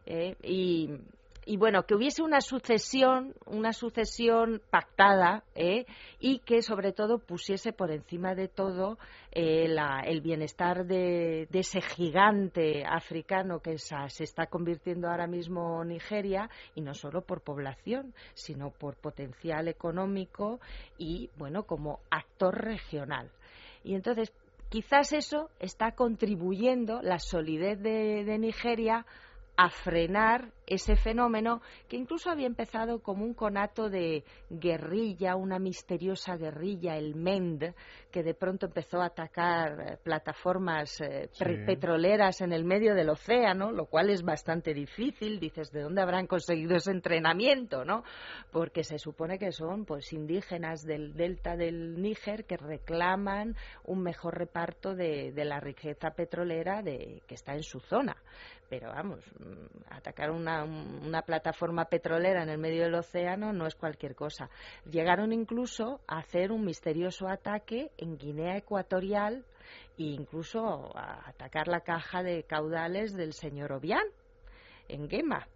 [0.05, 0.89] eh, y
[1.45, 5.85] y bueno, que hubiese una sucesión, una sucesión pactada ¿eh?
[6.19, 8.97] y que sobre todo pusiese por encima de todo
[9.31, 9.67] eh,
[10.05, 16.93] el bienestar de, ese gigante africano que se está convirtiendo ahora mismo Nigeria y no
[16.93, 20.59] solo por población, sino por potencial económico
[20.97, 23.31] y bueno, como actor regional.
[23.83, 24.33] Y entonces,
[24.69, 29.05] quizás eso está contribuyendo, la solidez de Nigeria,
[29.61, 36.37] a frenar ese fenómeno que incluso había empezado como un conato de guerrilla, una misteriosa
[36.37, 37.73] guerrilla, el MEND,
[38.09, 41.29] que de pronto empezó a atacar eh, plataformas eh,
[41.65, 45.41] petroleras en el medio del océano, lo cual es bastante difícil.
[45.41, 47.83] Dices, ¿de dónde habrán conseguido ese entrenamiento?
[47.83, 48.05] ¿no?
[48.53, 54.37] Porque se supone que son pues indígenas del delta del Níger que reclaman un mejor
[54.37, 58.15] reparto de, de la riqueza petrolera de, que está en su zona
[58.69, 59.19] pero vamos,
[59.89, 64.49] atacar una, una, plataforma petrolera en el medio del océano no es cualquier cosa.
[64.89, 69.45] Llegaron incluso a hacer un misterioso ataque en Guinea Ecuatorial
[69.97, 74.05] e incluso a atacar la caja de caudales del señor Obián
[74.87, 75.47] en Gema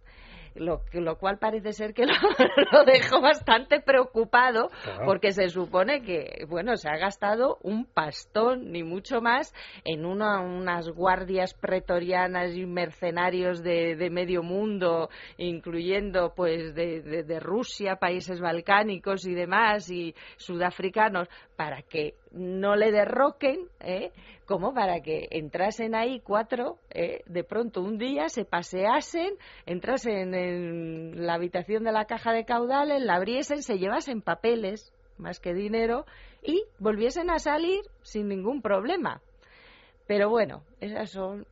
[0.54, 4.70] lo, lo cual parece ser que lo, dejó bastante preocupado
[5.04, 10.88] porque se supone que, bueno, se ha gastado un pastón, ni mucho más, en unas
[10.90, 19.34] guardias pretorianas y mercenarios de, medio mundo, incluyendo pues de, de Rusia, países balcánicos y
[19.34, 24.12] demás, y sudafricanos, para que no le derroquen, ¿eh?
[24.46, 27.22] como para que entrasen ahí cuatro, ¿eh?
[27.26, 29.34] de pronto un día se paseasen,
[29.66, 35.40] entrasen en la habitación de la caja de caudales, la abriesen, se llevasen papeles, más
[35.40, 36.04] que dinero,
[36.42, 39.20] y volviesen a salir sin ningún problema.
[40.06, 41.46] Pero bueno, esos son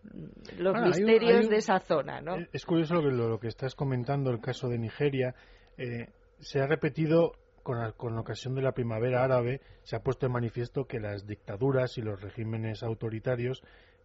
[0.59, 2.37] los misterios de esa zona, ¿no?
[2.53, 5.35] Es curioso lo que, lo, que estás comentando, el caso de Nigeria.
[5.79, 10.87] Eh, se ha repetido con, ocasión de la primavera árabe se ha puesto en manifiesto
[10.87, 13.62] que las dictaduras y los regímenes autoritarios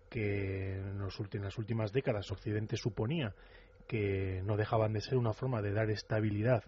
[0.10, 3.34] que en, las últimas décadas Occidente suponía
[3.88, 6.63] que no dejaban de ser una forma de dar estabilidad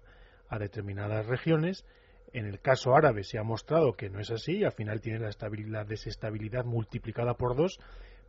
[0.48, 1.86] a determinadas regiones,
[2.34, 5.20] en el caso árabe se ha mostrado que no es así y al final tiene
[5.20, 7.80] la, estabilidad, desestabilidad multiplicada por dos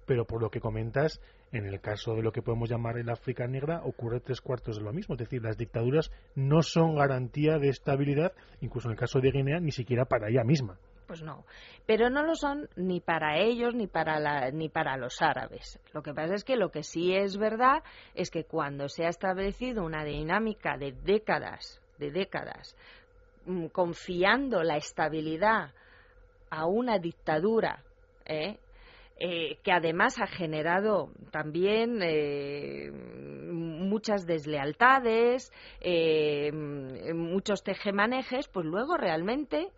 [0.06, 1.20] pero por lo que comentas,
[1.52, 4.82] en el caso de lo que podemos llamar el África negra, ocurre tres cuartos de
[4.82, 5.14] lo mismo.
[5.14, 9.60] Es decir, las dictaduras no son garantía de estabilidad, incluso en el caso de Guinea,
[9.60, 10.78] ni siquiera para ella misma.
[11.06, 11.44] Pues no,
[11.86, 15.80] pero no lo son ni para ellos ni para, ni para los árabes.
[15.92, 17.82] Lo que pasa es que lo que sí es verdad
[18.14, 22.76] es que cuando se ha establecido una dinámica de décadas, de décadas,
[23.46, 25.72] mm, confiando la estabilidad
[26.48, 27.82] a una dictadura,
[28.24, 28.60] ¿eh?
[29.22, 35.52] Eh, que además ha generado también eh, muchas deslealtades,
[35.82, 39.68] eh, muchos tejemanejes, pues luego realmente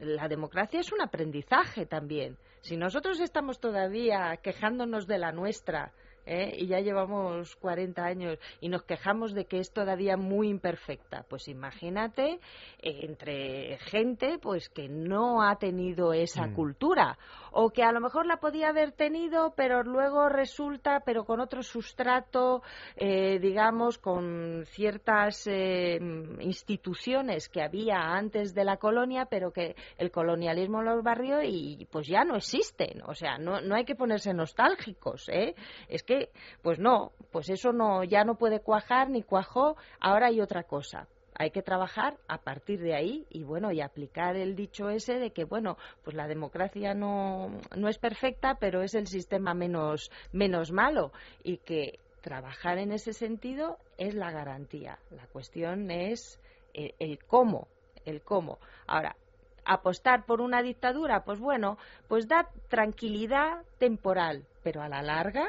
[0.00, 2.36] la democracia es un aprendizaje también.
[2.60, 5.94] Si nosotros estamos todavía quejándonos de la nuestra,
[6.26, 6.54] ¿eh?
[6.58, 11.24] y ya llevamos 40 años y nos quejamos de que es todavía muy imperfecta.
[11.28, 12.40] Pues imagínate
[12.80, 16.54] eh, entre gente pues que no ha tenido esa mm.
[16.54, 17.18] cultura
[17.56, 21.62] o que a lo mejor la podía haber tenido, pero luego resulta, pero con otro
[21.62, 22.62] sustrato,
[22.96, 30.82] eh, digamos, con ciertas instituciones que había antes de la colonia, pero que el colonialismo
[30.82, 33.02] los barrió y pues ya no existen.
[33.06, 35.28] O sea, no, no hay que ponerse nostálgicos.
[35.28, 35.54] ¿eh?
[35.88, 36.30] Es que
[36.62, 41.06] pues no, pues eso no, ya no puede cuajar ni cuajó, ahora hay otra cosa
[41.34, 45.30] hay que trabajar a partir de ahí y bueno y aplicar el dicho ese de
[45.30, 50.70] que bueno pues la democracia no, no es perfecta pero es el sistema menos menos
[50.70, 54.98] malo y que trabajar en ese sentido es la garantía.
[55.10, 56.40] La cuestión es
[56.72, 57.68] el, eh, el cómo
[58.04, 58.58] el cómo.
[58.86, 59.16] Ahora
[59.64, 65.46] apostar por una dictadura pues bueno pues da tranquilidad temporal pero a la larga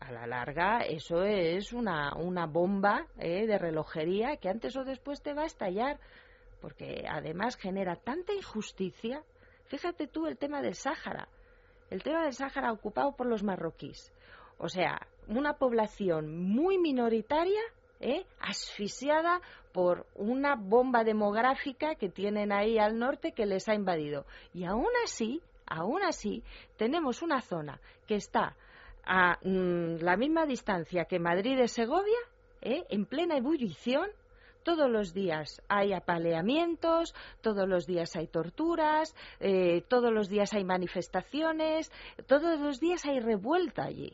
[0.00, 5.22] a la larga eso es una, una bomba eh, de relojería que antes o después
[5.22, 6.00] te va a estallar,
[6.60, 9.22] porque además genera tanta injusticia.
[9.66, 11.28] Fíjate tú el tema del Sáhara,
[11.90, 14.12] el tema del Sáhara ocupado por los marroquíes.
[14.58, 17.60] O sea, una población muy minoritaria,
[18.00, 19.40] eh, asfixiada
[19.72, 24.24] por una bomba demográfica que tienen ahí al norte que les ha invadido.
[24.54, 26.42] Y aún así, aún así,
[26.76, 28.56] tenemos una zona que está
[29.04, 32.18] a mm, la misma distancia que Madrid de Segovia,
[32.60, 32.84] ¿eh?
[32.88, 34.08] en plena ebullición,
[34.62, 40.64] todos los días hay apaleamientos, todos los días hay torturas, eh, todos los días hay
[40.64, 41.90] manifestaciones,
[42.26, 44.12] todos los días hay revuelta allí.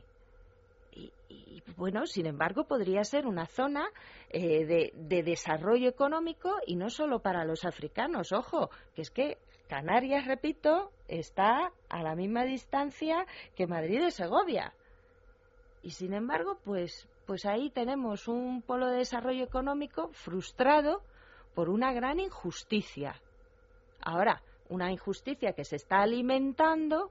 [0.97, 3.89] Y, bueno, sin embargo, podría ser una zona
[4.31, 8.33] eh, de, de, desarrollo económico y no solo para los africanos.
[8.33, 14.73] Ojo, que es que Canarias, repito, está a la misma distancia que Madrid de Segovia.
[15.83, 21.03] Y sin embargo, pues, pues ahí tenemos un polo de desarrollo económico frustrado
[21.55, 23.21] por una gran injusticia.
[24.01, 27.11] Ahora, una injusticia que se está alimentando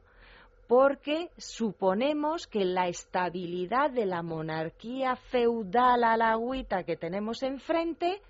[0.67, 8.21] porque suponemos que la estabilidad de la monarquía feudal alagüita que tenemos enfrente,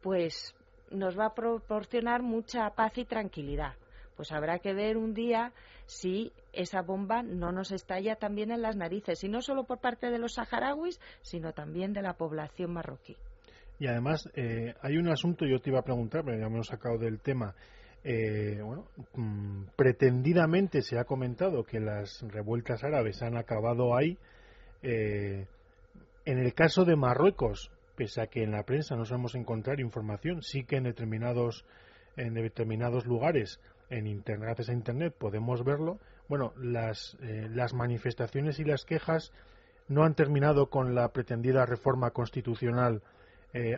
[0.00, 0.54] pues
[0.90, 3.74] nos va a proporcionar mucha paz y tranquilidad.
[4.16, 5.52] Pues habrá que ver un día
[5.86, 10.10] si esa bomba no nos estalla también en las narices, y no solo por parte
[10.10, 13.16] de los saharauis, sino también de la población marroquí.
[13.80, 16.64] Y además, eh, hay un asunto, yo te iba a preguntar, pero ya me he
[16.64, 17.54] sacado del tema,
[18.02, 24.18] eh, bueno, mm, pretendidamente se ha comentado que las revueltas árabes han acabado ahí.
[24.82, 25.46] Eh,
[26.24, 30.42] en el caso de Marruecos, pese a que en la prensa no sabemos encontrar información,
[30.42, 31.66] sí que en determinados,
[32.16, 35.98] en determinados lugares, en internet, gracias a internet, podemos verlo.
[36.28, 39.32] Bueno, las, eh, las manifestaciones y las quejas
[39.88, 43.02] no han terminado con la pretendida reforma constitucional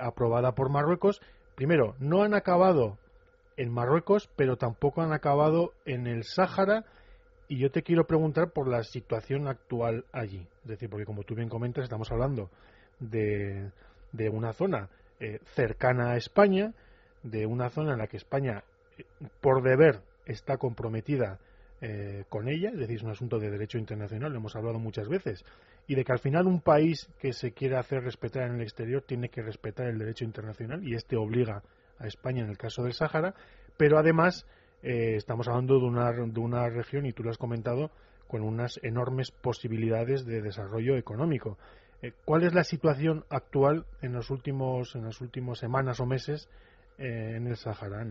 [0.02, 1.22] aprobada por Marruecos.
[1.54, 2.98] Primero, no han acabado
[3.56, 6.84] en Marruecos, pero tampoco han acabado en el Sáhara.
[7.48, 10.46] Y yo te quiero preguntar por la situación actual allí.
[10.62, 12.50] Es decir, porque como tú bien comentas, estamos hablando
[12.98, 13.70] de,
[14.12, 14.88] de una zona
[15.20, 16.72] eh, cercana a España,
[17.22, 18.64] de una zona en la que España,
[18.98, 19.04] eh,
[19.40, 21.38] por deber, está comprometida
[21.80, 25.08] eh, con ella, es decir, es un asunto de derecho internacional, lo hemos hablado muchas
[25.08, 25.44] veces,
[25.86, 29.02] y de que al final un país que se quiera hacer respetar en el exterior
[29.02, 31.62] tiene que respetar el derecho internacional y este obliga
[32.02, 33.34] a España en el caso del Sáhara,
[33.76, 34.46] pero además
[34.82, 37.90] eh, estamos hablando de una, de una región, y tú lo has comentado,
[38.26, 41.58] con unas enormes posibilidades de desarrollo económico.
[42.02, 46.48] Eh, ¿Cuál es la situación actual en los últimos en las últimas semanas o meses
[46.98, 48.04] eh, en el Sahara?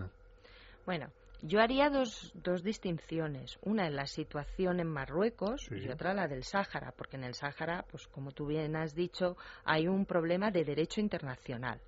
[0.86, 1.08] Bueno,
[1.42, 3.58] yo haría dos, dos distinciones.
[3.64, 7.86] Una en la situación en Marruecos y otra la del Sáhara, porque en el Sáhara,
[7.90, 11.80] pues como tú bien has dicho, hay un problema de derecho internacional.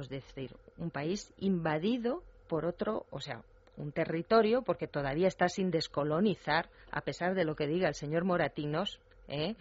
[0.00, 3.42] Es decir, un país invadido por otro, o sea,
[3.76, 8.24] un territorio, porque todavía está sin descolonizar, a pesar de lo que diga el señor
[8.24, 9.54] Moratinos, ¿eh?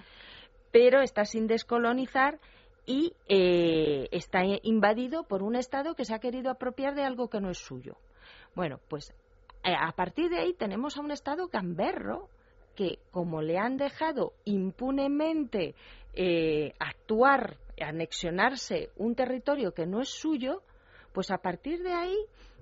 [0.72, 2.40] pero está sin descolonizar
[2.86, 7.40] y eh, está invadido por un Estado que se ha querido apropiar de algo que
[7.40, 7.98] no es suyo.
[8.56, 9.14] Bueno, pues
[9.64, 12.30] a partir de ahí tenemos a un Estado gamberro
[12.76, 15.76] que, como le han dejado impunemente
[16.14, 20.62] eh, actuar, anexionarse un territorio que no es suyo,
[21.14, 22.18] pues a partir de ahí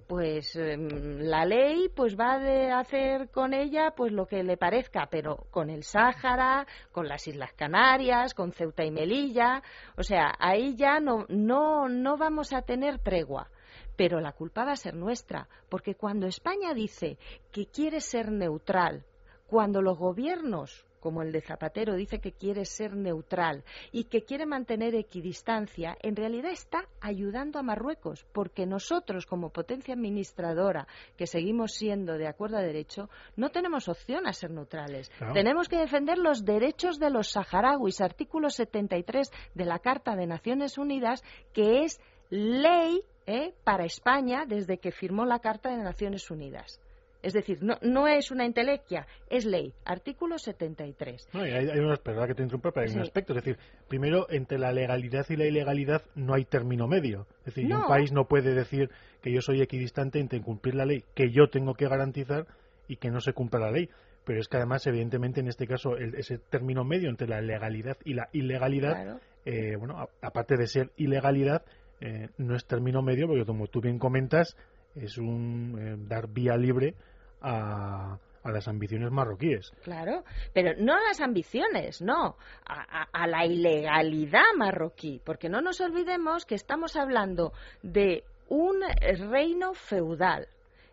[0.08, 5.08] pues em, la ley pues va a hacer con ella pues lo que le parezca,
[5.12, 9.62] pero con el Sáhara, con las Islas Canarias, con Ceuta y Melilla,
[9.98, 13.50] o sea, ahí ya no no no vamos a tener tregua
[13.98, 17.18] pero la culpa va a ser nuestra, porque cuando España dice
[17.52, 19.04] que quiere ser neutral,
[19.48, 24.46] cuando los gobiernos como el de Zapatero dice que quiere ser neutral y que quiere
[24.46, 31.74] mantener equidistancia, en realidad está ayudando a Marruecos, porque nosotros, como potencia administradora, que seguimos
[31.74, 35.10] siendo de acuerdo a derecho, no tenemos opción a ser neutrales.
[35.34, 40.78] Tenemos que defender los derechos de los saharauis, artículo 73 de la Carta de Naciones
[40.78, 41.24] Unidas,
[41.54, 43.54] que es ley ¿eh?
[43.64, 46.80] para España desde que firmó la Carta de Naciones Unidas.
[47.24, 49.74] Es decir, no, no es una intelequia, es ley.
[49.86, 51.30] Artículo 73.
[51.34, 53.34] No, hay, hay una, que te interrumpa, pero hay un aspecto.
[53.34, 53.58] Es decir,
[53.88, 57.28] primero, entre la legalidad y la ilegalidad no hay término medio.
[57.40, 61.04] Es decir, un país no puede decir que yo soy equidistante entre cumplir la ley
[61.16, 62.46] que yo tengo que garantizar
[62.88, 63.90] y que no se cumpla la ley.
[64.24, 68.14] Pero es que además, evidentemente, en este caso, ese término medio entre la legalidad y
[68.14, 71.64] la ilegalidad, eh, bueno, aparte de ser ilegalidad,
[72.02, 74.56] eh, no es término medio, porque como tú bien comentas,
[74.96, 76.96] es un eh, dar vía libre
[77.42, 79.72] a, a las ambiciones marroquíes.
[79.84, 80.24] Claro,
[80.54, 82.36] pero no a las ambiciones, no,
[82.66, 88.82] a, a, la ilegalidad marroquí, porque no nos olvidemos que estamos hablando de un
[89.30, 90.48] reino feudal,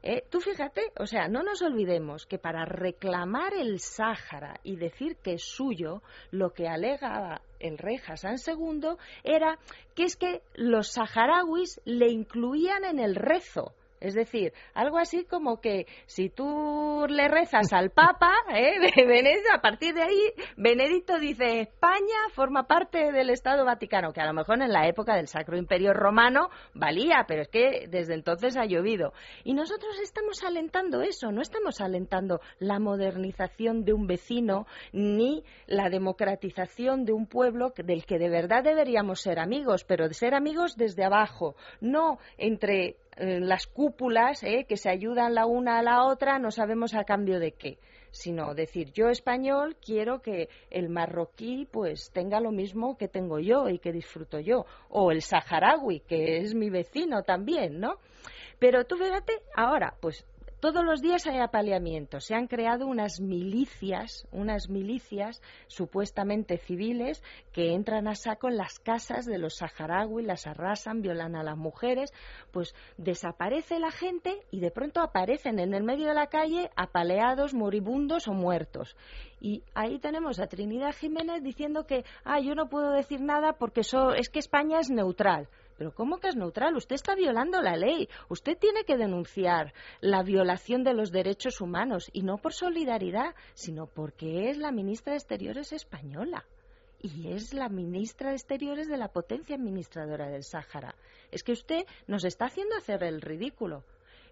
[0.06, 5.16] eh, tú fíjate, o sea, no nos olvidemos que para reclamar el Sáhara y decir
[5.16, 9.58] que es suyo, lo que alegaba el rey Hassan II era
[9.94, 13.72] que es que los saharauis le incluían en el rezo.
[14.04, 18.74] Es decir, algo así como que si tú le rezas al Papa, ¿eh?
[19.54, 24.34] A partir de ahí, Benedicto dice España forma parte del Estado Vaticano, que a lo
[24.34, 28.66] mejor en la época del Sacro Imperio Romano valía, pero es que desde entonces ha
[28.66, 29.14] llovido.
[29.42, 35.88] Y nosotros estamos alentando eso, no estamos alentando la modernización de un vecino ni la
[35.88, 40.76] democratización de un pueblo del que de verdad deberíamos ser amigos, pero de ser amigos
[40.76, 46.38] desde abajo, no entre las cúpulas eh, que se ayudan la una a la otra,
[46.38, 47.78] no sabemos a cambio de qué
[48.14, 53.68] sino decir yo español quiero que el marroquí pues tenga lo mismo que tengo yo
[53.68, 57.98] y que disfruto yo o el saharaui que es mi vecino también no
[58.60, 60.24] pero tú fíjate ahora pues
[60.64, 62.24] todos los días hay apaleamientos.
[62.24, 68.78] Se han creado unas milicias, unas milicias supuestamente civiles que entran a saco en las
[68.78, 72.14] casas de los saharauis, las arrasan, violan a las mujeres.
[72.50, 77.52] Pues desaparece la gente y de pronto aparecen en el medio de la calle apaleados,
[77.52, 78.96] moribundos o muertos.
[79.42, 83.82] Y ahí tenemos a Trinidad Jiménez diciendo que, ah, yo no puedo decir nada porque
[83.82, 85.46] es que España es neutral.
[85.76, 86.76] Pero ¿cómo que es neutral?
[86.76, 88.08] Usted está violando la ley.
[88.28, 93.86] Usted tiene que denunciar la violación de los derechos humanos y no por solidaridad, sino
[93.86, 96.44] porque es la ministra de Exteriores española
[97.04, 100.94] y es la ministra de Exteriores de la potencia administradora del Sáhara.
[101.30, 103.84] Es que usted nos está haciendo hacer el ridículo.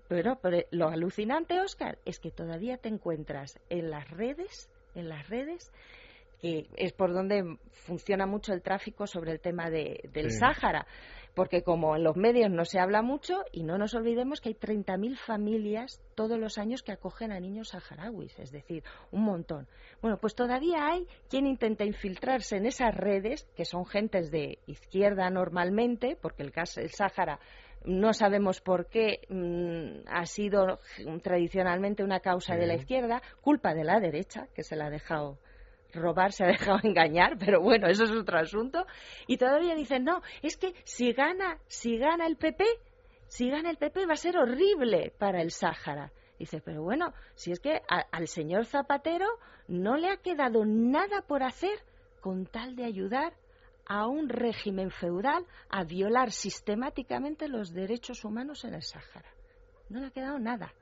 [0.09, 5.29] Pero, pero lo alucinante, Oscar, es que todavía te encuentras en las redes, en las
[5.29, 5.71] redes,
[6.41, 10.87] que es por donde funciona mucho el tráfico sobre el tema de, del Sáhara
[11.35, 14.55] porque como en los medios no se habla mucho y no nos olvidemos que hay
[14.55, 19.67] 30.000 familias todos los años que acogen a niños saharauis, es decir, un montón.
[20.01, 25.31] Bueno, pues todavía hay quien intenta infiltrarse en esas redes, que son gentes de izquierda
[25.31, 27.41] normalmente, porque el, el Sáhara
[27.85, 30.79] no sabemos por qué mm, ha sido
[31.23, 35.39] tradicionalmente una causa de la izquierda, culpa de la derecha, que se la ha dejado
[35.93, 38.87] robar se ha dejado engañar, pero bueno, eso es otro asunto.
[39.27, 42.65] Y todavía dicen, no, es que si gana, si gana el PP,
[43.27, 46.13] si gana el PP va a ser horrible para el Sáhara.
[46.39, 49.27] Dice, pero bueno, si es que al señor Zapatero
[49.69, 51.79] no le ha quedado nada por hacer
[52.21, 53.33] con tal de ayudar
[53.87, 59.31] a un régimen feudal a violar sistemáticamente los derechos humanos en el Sáhara.
[59.89, 60.73] No le ha quedado nada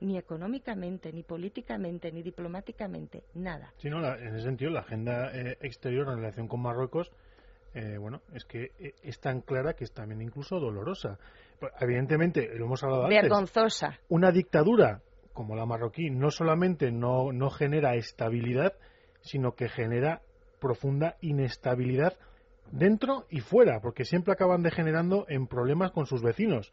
[0.00, 3.72] ni económicamente, ni políticamente, ni diplomáticamente, nada.
[3.76, 7.10] Sí, no, en ese sentido, la agenda eh, exterior en relación con Marruecos,
[7.74, 11.18] eh, bueno, es que eh, es tan clara que es también incluso dolorosa.
[11.58, 13.22] Pues, evidentemente, lo hemos hablado antes.
[13.22, 13.98] Vergonzosa.
[14.08, 15.00] Una dictadura
[15.32, 18.74] como la marroquí no solamente no, no genera estabilidad,
[19.20, 20.22] sino que genera
[20.60, 22.16] profunda inestabilidad
[22.70, 26.72] dentro y fuera, porque siempre acaban degenerando en problemas con sus vecinos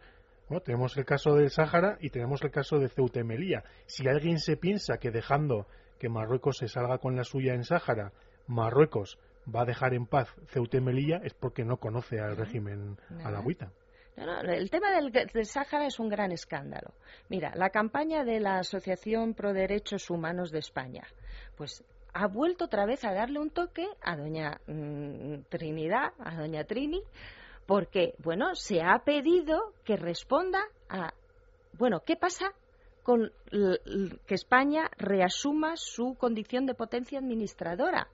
[0.59, 3.63] tenemos el caso del Sáhara y tenemos el caso de Ceuta y Melilla.
[3.85, 5.67] Si alguien se piensa que dejando
[5.99, 8.11] que Marruecos se salga con la suya en Sáhara,
[8.47, 9.17] Marruecos
[9.53, 13.71] va a dejar en paz Ceuta y Melilla, es porque no conoce al régimen alagüita.
[14.17, 16.93] el tema del, del, Sáhara es un gran escándalo.
[17.29, 21.03] Mira, la campaña de la Asociación Pro Derechos Humanos de España,
[21.55, 21.83] pues
[22.13, 27.01] ha vuelto otra vez a darle un toque a doña mm, Trinidad, a doña Trini,
[27.65, 30.59] porque, bueno, se ha pedido que responda
[30.89, 31.13] a,
[31.77, 32.53] bueno, ¿qué pasa
[33.03, 38.07] con que España reasuma su condición de potencia administradora?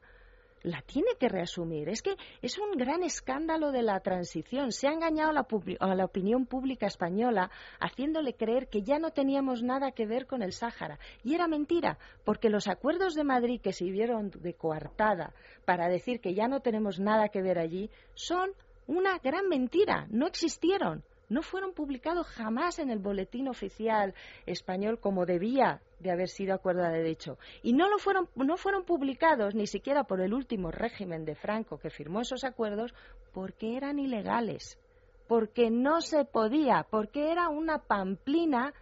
[0.64, 1.90] la tiene que reasumir.
[1.90, 4.72] Es que es un gran escándalo de la transición.
[4.72, 5.48] Se ha engañado a la,
[5.80, 10.42] a la, opinión pública española haciéndole creer que ya no teníamos nada que ver con
[10.42, 11.00] el Sáhara.
[11.24, 15.34] Y era mentira, porque los acuerdos de Madrid que se vieron de coartada
[15.66, 18.52] para decir que ya no tenemos nada que ver allí son
[18.88, 20.08] una gran mentira.
[20.10, 21.04] No existieron.
[21.30, 24.14] No fueron publicados jamás en el boletín oficial
[24.46, 27.38] español como debía de haber sido acuerdo de derecho.
[27.64, 31.80] Y no, lo fueron, no fueron publicados ni siquiera por el último régimen de Franco
[31.80, 32.94] que firmó esos acuerdos
[33.34, 34.80] porque eran ilegales,
[35.28, 38.74] porque no se podía, porque era una pamplina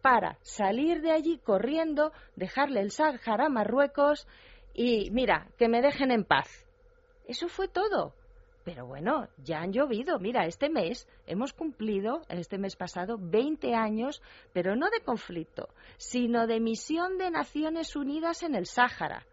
[0.00, 4.26] para salir de allí corriendo, dejarle el Sáhara a Marruecos
[4.74, 6.66] y mira, que me dejen en paz.
[7.28, 8.14] Eso fue todo.
[8.64, 10.18] Pero bueno, ya han llovido.
[10.18, 16.46] Mira, este mes hemos cumplido, este mes pasado, 20 años, pero no de conflicto, sino
[16.46, 19.26] de misión de Naciones Unidas en el Sáhara.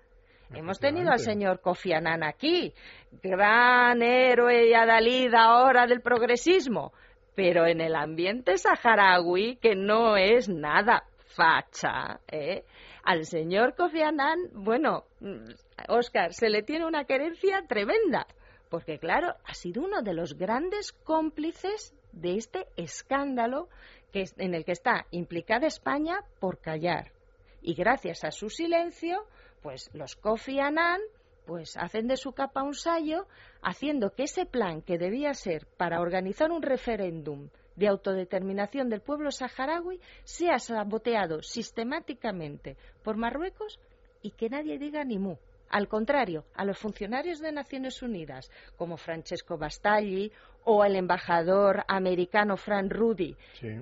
[0.51, 2.73] Hemos tenido al señor Kofi Annan aquí,
[3.21, 6.91] gran héroe y adalid ahora del progresismo,
[7.35, 11.03] pero en el ambiente saharaui, que no es nada
[11.35, 12.63] facha, ¿eh?
[13.03, 15.03] al señor Kofi Annan, bueno,
[15.87, 18.25] Oscar, se le tiene una querencia tremenda
[18.69, 23.67] porque claro, ha sido uno de los grandes cómplices de este escándalo
[24.11, 27.11] que, en el que está implicada España por callar.
[27.61, 29.25] Y gracias a su silencio,
[29.61, 31.01] pues los Kofi Annan
[31.45, 33.25] pues hacen de su capa un sallo,
[33.63, 39.31] haciendo que ese plan que debía ser para organizar un referéndum de autodeterminación del pueblo
[39.31, 43.79] saharaui sea saboteado sistemáticamente por Marruecos
[44.21, 45.37] y que nadie diga ni mu.
[45.69, 50.31] Al contrario, a los funcionarios de Naciones Unidas, como Francesco Bastagli
[50.63, 53.35] o el embajador americano Frank Rudy,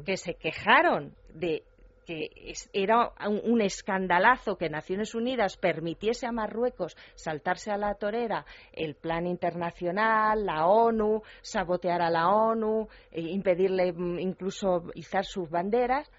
[0.06, 1.64] que se quejaron de
[2.08, 2.32] que
[2.72, 9.28] era un, escandalazo que Naciones Unidas permitiese a Marruecos saltarse a la torera el plan
[9.28, 16.10] internacional, la ONU, sabotear a la ONU, e impedirle mm, incluso izar sus banderas,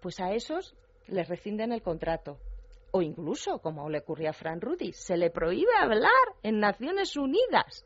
[0.00, 0.74] pues a esos
[1.08, 2.38] les rescinden el contrato.
[2.96, 6.12] O incluso, como le ocurría a Fran Rudy, se le prohíbe hablar
[6.44, 7.84] en Naciones Unidas.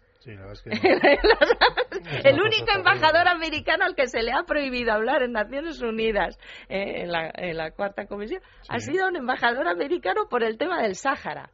[2.24, 6.38] el único embajador americano al que se le ha prohibido hablar en Naciones Unidas
[6.68, 11.52] eh, en, la, cuarta comisión ha sido un embajador americano por el tema del Sáhara.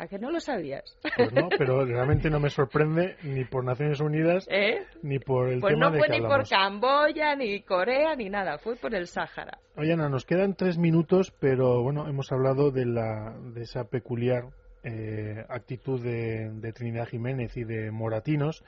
[0.00, 0.96] ¿A que no lo sabías?
[1.14, 4.86] Pues no, pero realmente no me sorprende ni por Naciones Unidas ¿Eh?
[5.02, 8.76] ni por el pues tema no fue ni por Camboya, ni Corea, ni nada, fue
[8.76, 9.58] por el Sáhara.
[9.76, 14.44] Oye, Ana, nos quedan tres minutos, pero bueno, hemos hablado de, la, de esa peculiar
[14.84, 18.64] eh, actitud de, Trinidad Jiménez y de Moratinos.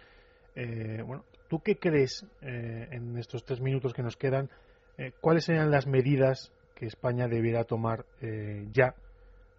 [0.54, 4.50] Eh, bueno, ¿tú qué crees eh, en estos tres minutos que nos quedan?
[5.22, 8.04] ¿Cuáles serían las medidas que España debiera tomar
[8.70, 8.94] ya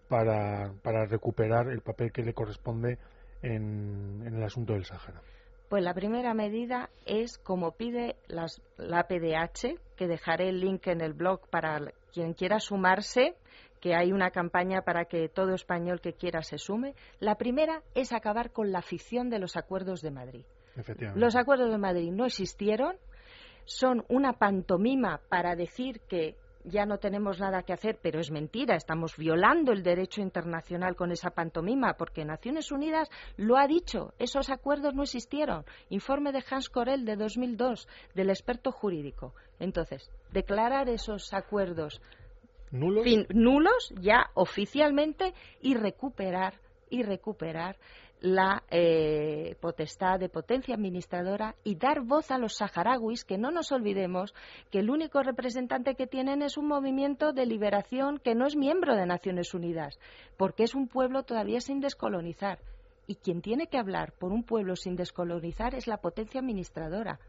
[0.08, 2.98] para, para, recuperar el papel que le corresponde
[3.42, 5.22] en, en, el asunto del Sáhara?
[5.70, 11.02] Pues la primera medida es, como pide las, la PDH, que dejaré el link en
[11.02, 11.80] el blog para
[12.14, 13.36] quien quiera sumarse,
[13.84, 16.96] que hay una campaña para que todo español que quiera se sume.
[17.20, 20.46] La primera es acabar con la ficción de los acuerdos de Madrid.
[21.16, 22.96] Los acuerdos de Madrid no existieron,
[23.66, 28.76] son una pantomima para decir que ya no tenemos nada que hacer, pero es mentira,
[28.76, 34.50] estamos violando el derecho internacional con esa pantomima, porque Naciones Unidas lo ha dicho, esos
[34.50, 35.66] acuerdos no existieron.
[35.90, 39.34] Informe de Hans Corell de 2002, del experto jurídico.
[39.60, 42.02] Entonces, declarar esos acuerdos
[42.72, 46.56] nulos, ya oficialmente y recuperar
[46.90, 47.78] y recuperar
[48.24, 53.74] la eh, potestad de potencia administradora y dar voz a los saharauis, que no nos
[53.74, 54.34] olvidemos
[54.72, 58.96] que el único representante que tienen es un movimiento de liberación que no es miembro
[58.96, 60.00] de Naciones Unidas,
[60.38, 62.60] porque es un pueblo todavía sin descolonizar.
[63.08, 67.20] Y quien tiene que hablar por un pueblo sin descolonizar es la potencia administradora.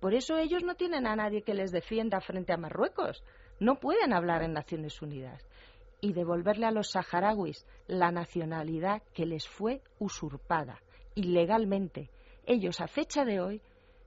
[0.00, 3.24] Por eso ellos no tienen a nadie que les defienda frente a Marruecos
[3.62, 5.46] no pueden hablar en Naciones Unidas
[6.02, 10.82] y devolverle a los saharauis la nacionalidad que les fue usurpada
[11.14, 12.10] ilegalmente.
[12.44, 13.62] Ellos a fecha de hoy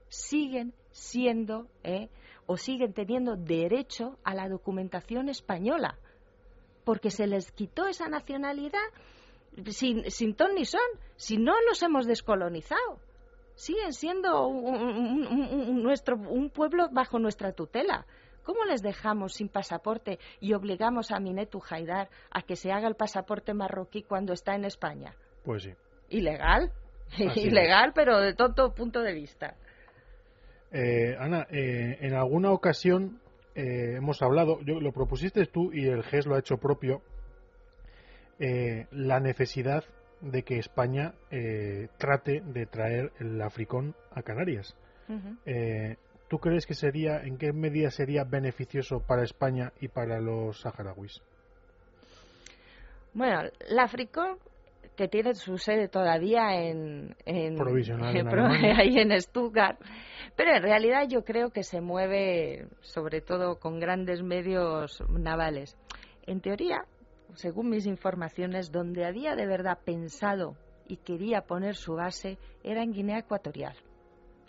[0.08, 2.10] siguen siendo eh,
[2.46, 5.98] o siguen teniendo derecho a la documentación española,
[6.84, 8.78] porque se les quitó esa nacionalidad
[9.70, 10.80] sin, sin ton ni son,
[11.16, 13.00] si no los hemos descolonizado.
[13.54, 18.04] Siguen siendo nuestro, un pueblo bajo nuestra tutela.
[18.46, 22.94] ¿Cómo les dejamos sin pasaporte y obligamos a Minetu Haidar a que se haga el
[22.94, 25.16] pasaporte marroquí cuando está en España?
[25.44, 25.72] Pues sí.
[26.10, 26.70] ¿Ilegal?
[27.34, 29.56] Ilegal, pero de todo punto de vista.
[30.70, 33.20] Eh, Ana, eh, en alguna ocasión
[33.56, 37.02] eh, hemos hablado, yo, lo propusiste tú y el GES lo ha hecho propio,
[38.38, 39.82] la necesidad
[40.20, 41.14] de que España
[41.98, 44.76] trate de traer el africón a Canarias.
[46.28, 51.22] ¿Tú crees que sería, en qué medida sería beneficioso para España y para los saharauis?
[53.14, 54.38] Bueno, el Africón,
[54.96, 57.56] que tiene su sede todavía en, en,
[58.76, 59.80] ahí en Stuttgart,
[60.36, 65.78] pero en realidad yo creo que se mueve sobre todo con grandes medios navales.
[66.26, 66.86] En teoría,
[67.34, 70.56] según mis informaciones, donde había de verdad pensado
[70.88, 73.76] y quería poner su base era en Guinea Ecuatorial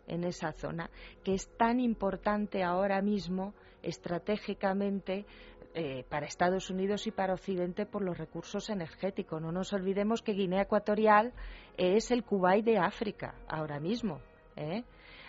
[0.08, 0.90] en esa zona,
[1.24, 3.54] que es tan importante ahora mismo
[3.84, 5.26] estratégicamente
[5.74, 9.42] eh, para Estados Unidos y para Occidente por los recursos energéticos.
[9.42, 11.34] No nos olvidemos que Guinea Ecuatorial
[11.78, 14.20] es el Kuwait de África ahora mismo.
[14.56, 14.84] ¿eh?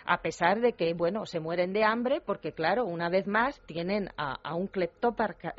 [0.05, 4.09] A pesar de que, bueno, se mueren de hambre porque, claro, una vez más tienen
[4.17, 4.69] a, un,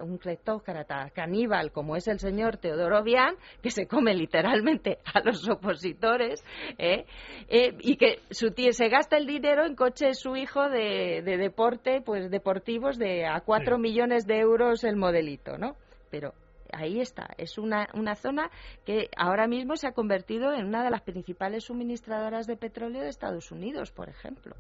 [0.01, 5.49] un cleptócrata caníbal como es el señor Teodoro Bian, que se come literalmente a los
[5.49, 6.45] opositores
[6.79, 7.05] ¿eh?
[7.49, 12.01] Eh, y que su tío se gasta el dinero en coches su hijo de, deporte,
[12.05, 15.77] pues deportivos de a cuatro millones de euros el modelito, ¿no?
[16.11, 16.33] Pero
[16.73, 17.29] ahí está.
[17.39, 18.51] Es una, una zona
[18.85, 23.09] que ahora mismo se ha convertido en una de las principales suministradoras de petróleo de
[23.09, 24.55] Estados Unidos, por ejemplo.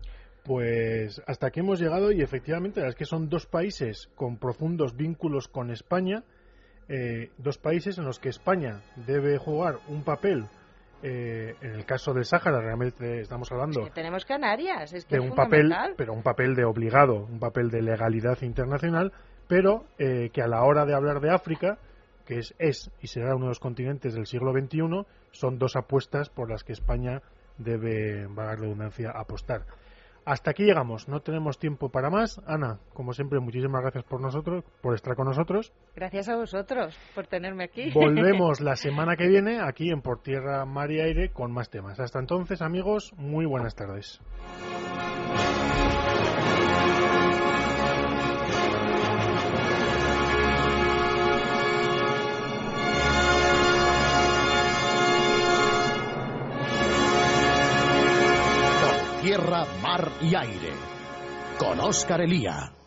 [0.44, 5.48] Pues hasta aquí hemos llegado y efectivamente es que son dos países con profundos vínculos
[5.48, 6.24] con España,
[6.88, 10.46] eh, dos países en los que España debe jugar un papel.
[11.02, 15.22] eh, en el caso del Sáhara realmente estamos hablando Que tenemos Canarias, es que de
[15.24, 15.94] es un papel, fundamental.
[15.96, 19.11] pero un papel de obligado, un papel de legalidad internacional,
[19.48, 21.78] pero eh, que a la hora de hablar de África,
[22.31, 26.31] que es, es y será uno de los continentes del siglo XXI, son dos apuestas
[26.31, 27.22] por las que España
[27.59, 29.66] debe, valga la redundancia, apostar.
[30.24, 32.41] Hasta aquí llegamos, no tenemos tiempo para más.
[32.47, 35.72] Ana, como siempre, muchísimas gracias por nosotros, por estar con nosotros.
[35.97, 37.91] Gracias a vosotros por tenerme aquí.
[37.91, 41.99] Volvemos la semana que viene aquí en Por Tierra, Mar y Aire con más temas.
[41.99, 44.20] Hasta entonces, amigos, muy buenas tardes.
[59.31, 60.72] Tierra, mar y aire.
[61.57, 62.80] Con Óscar Elía.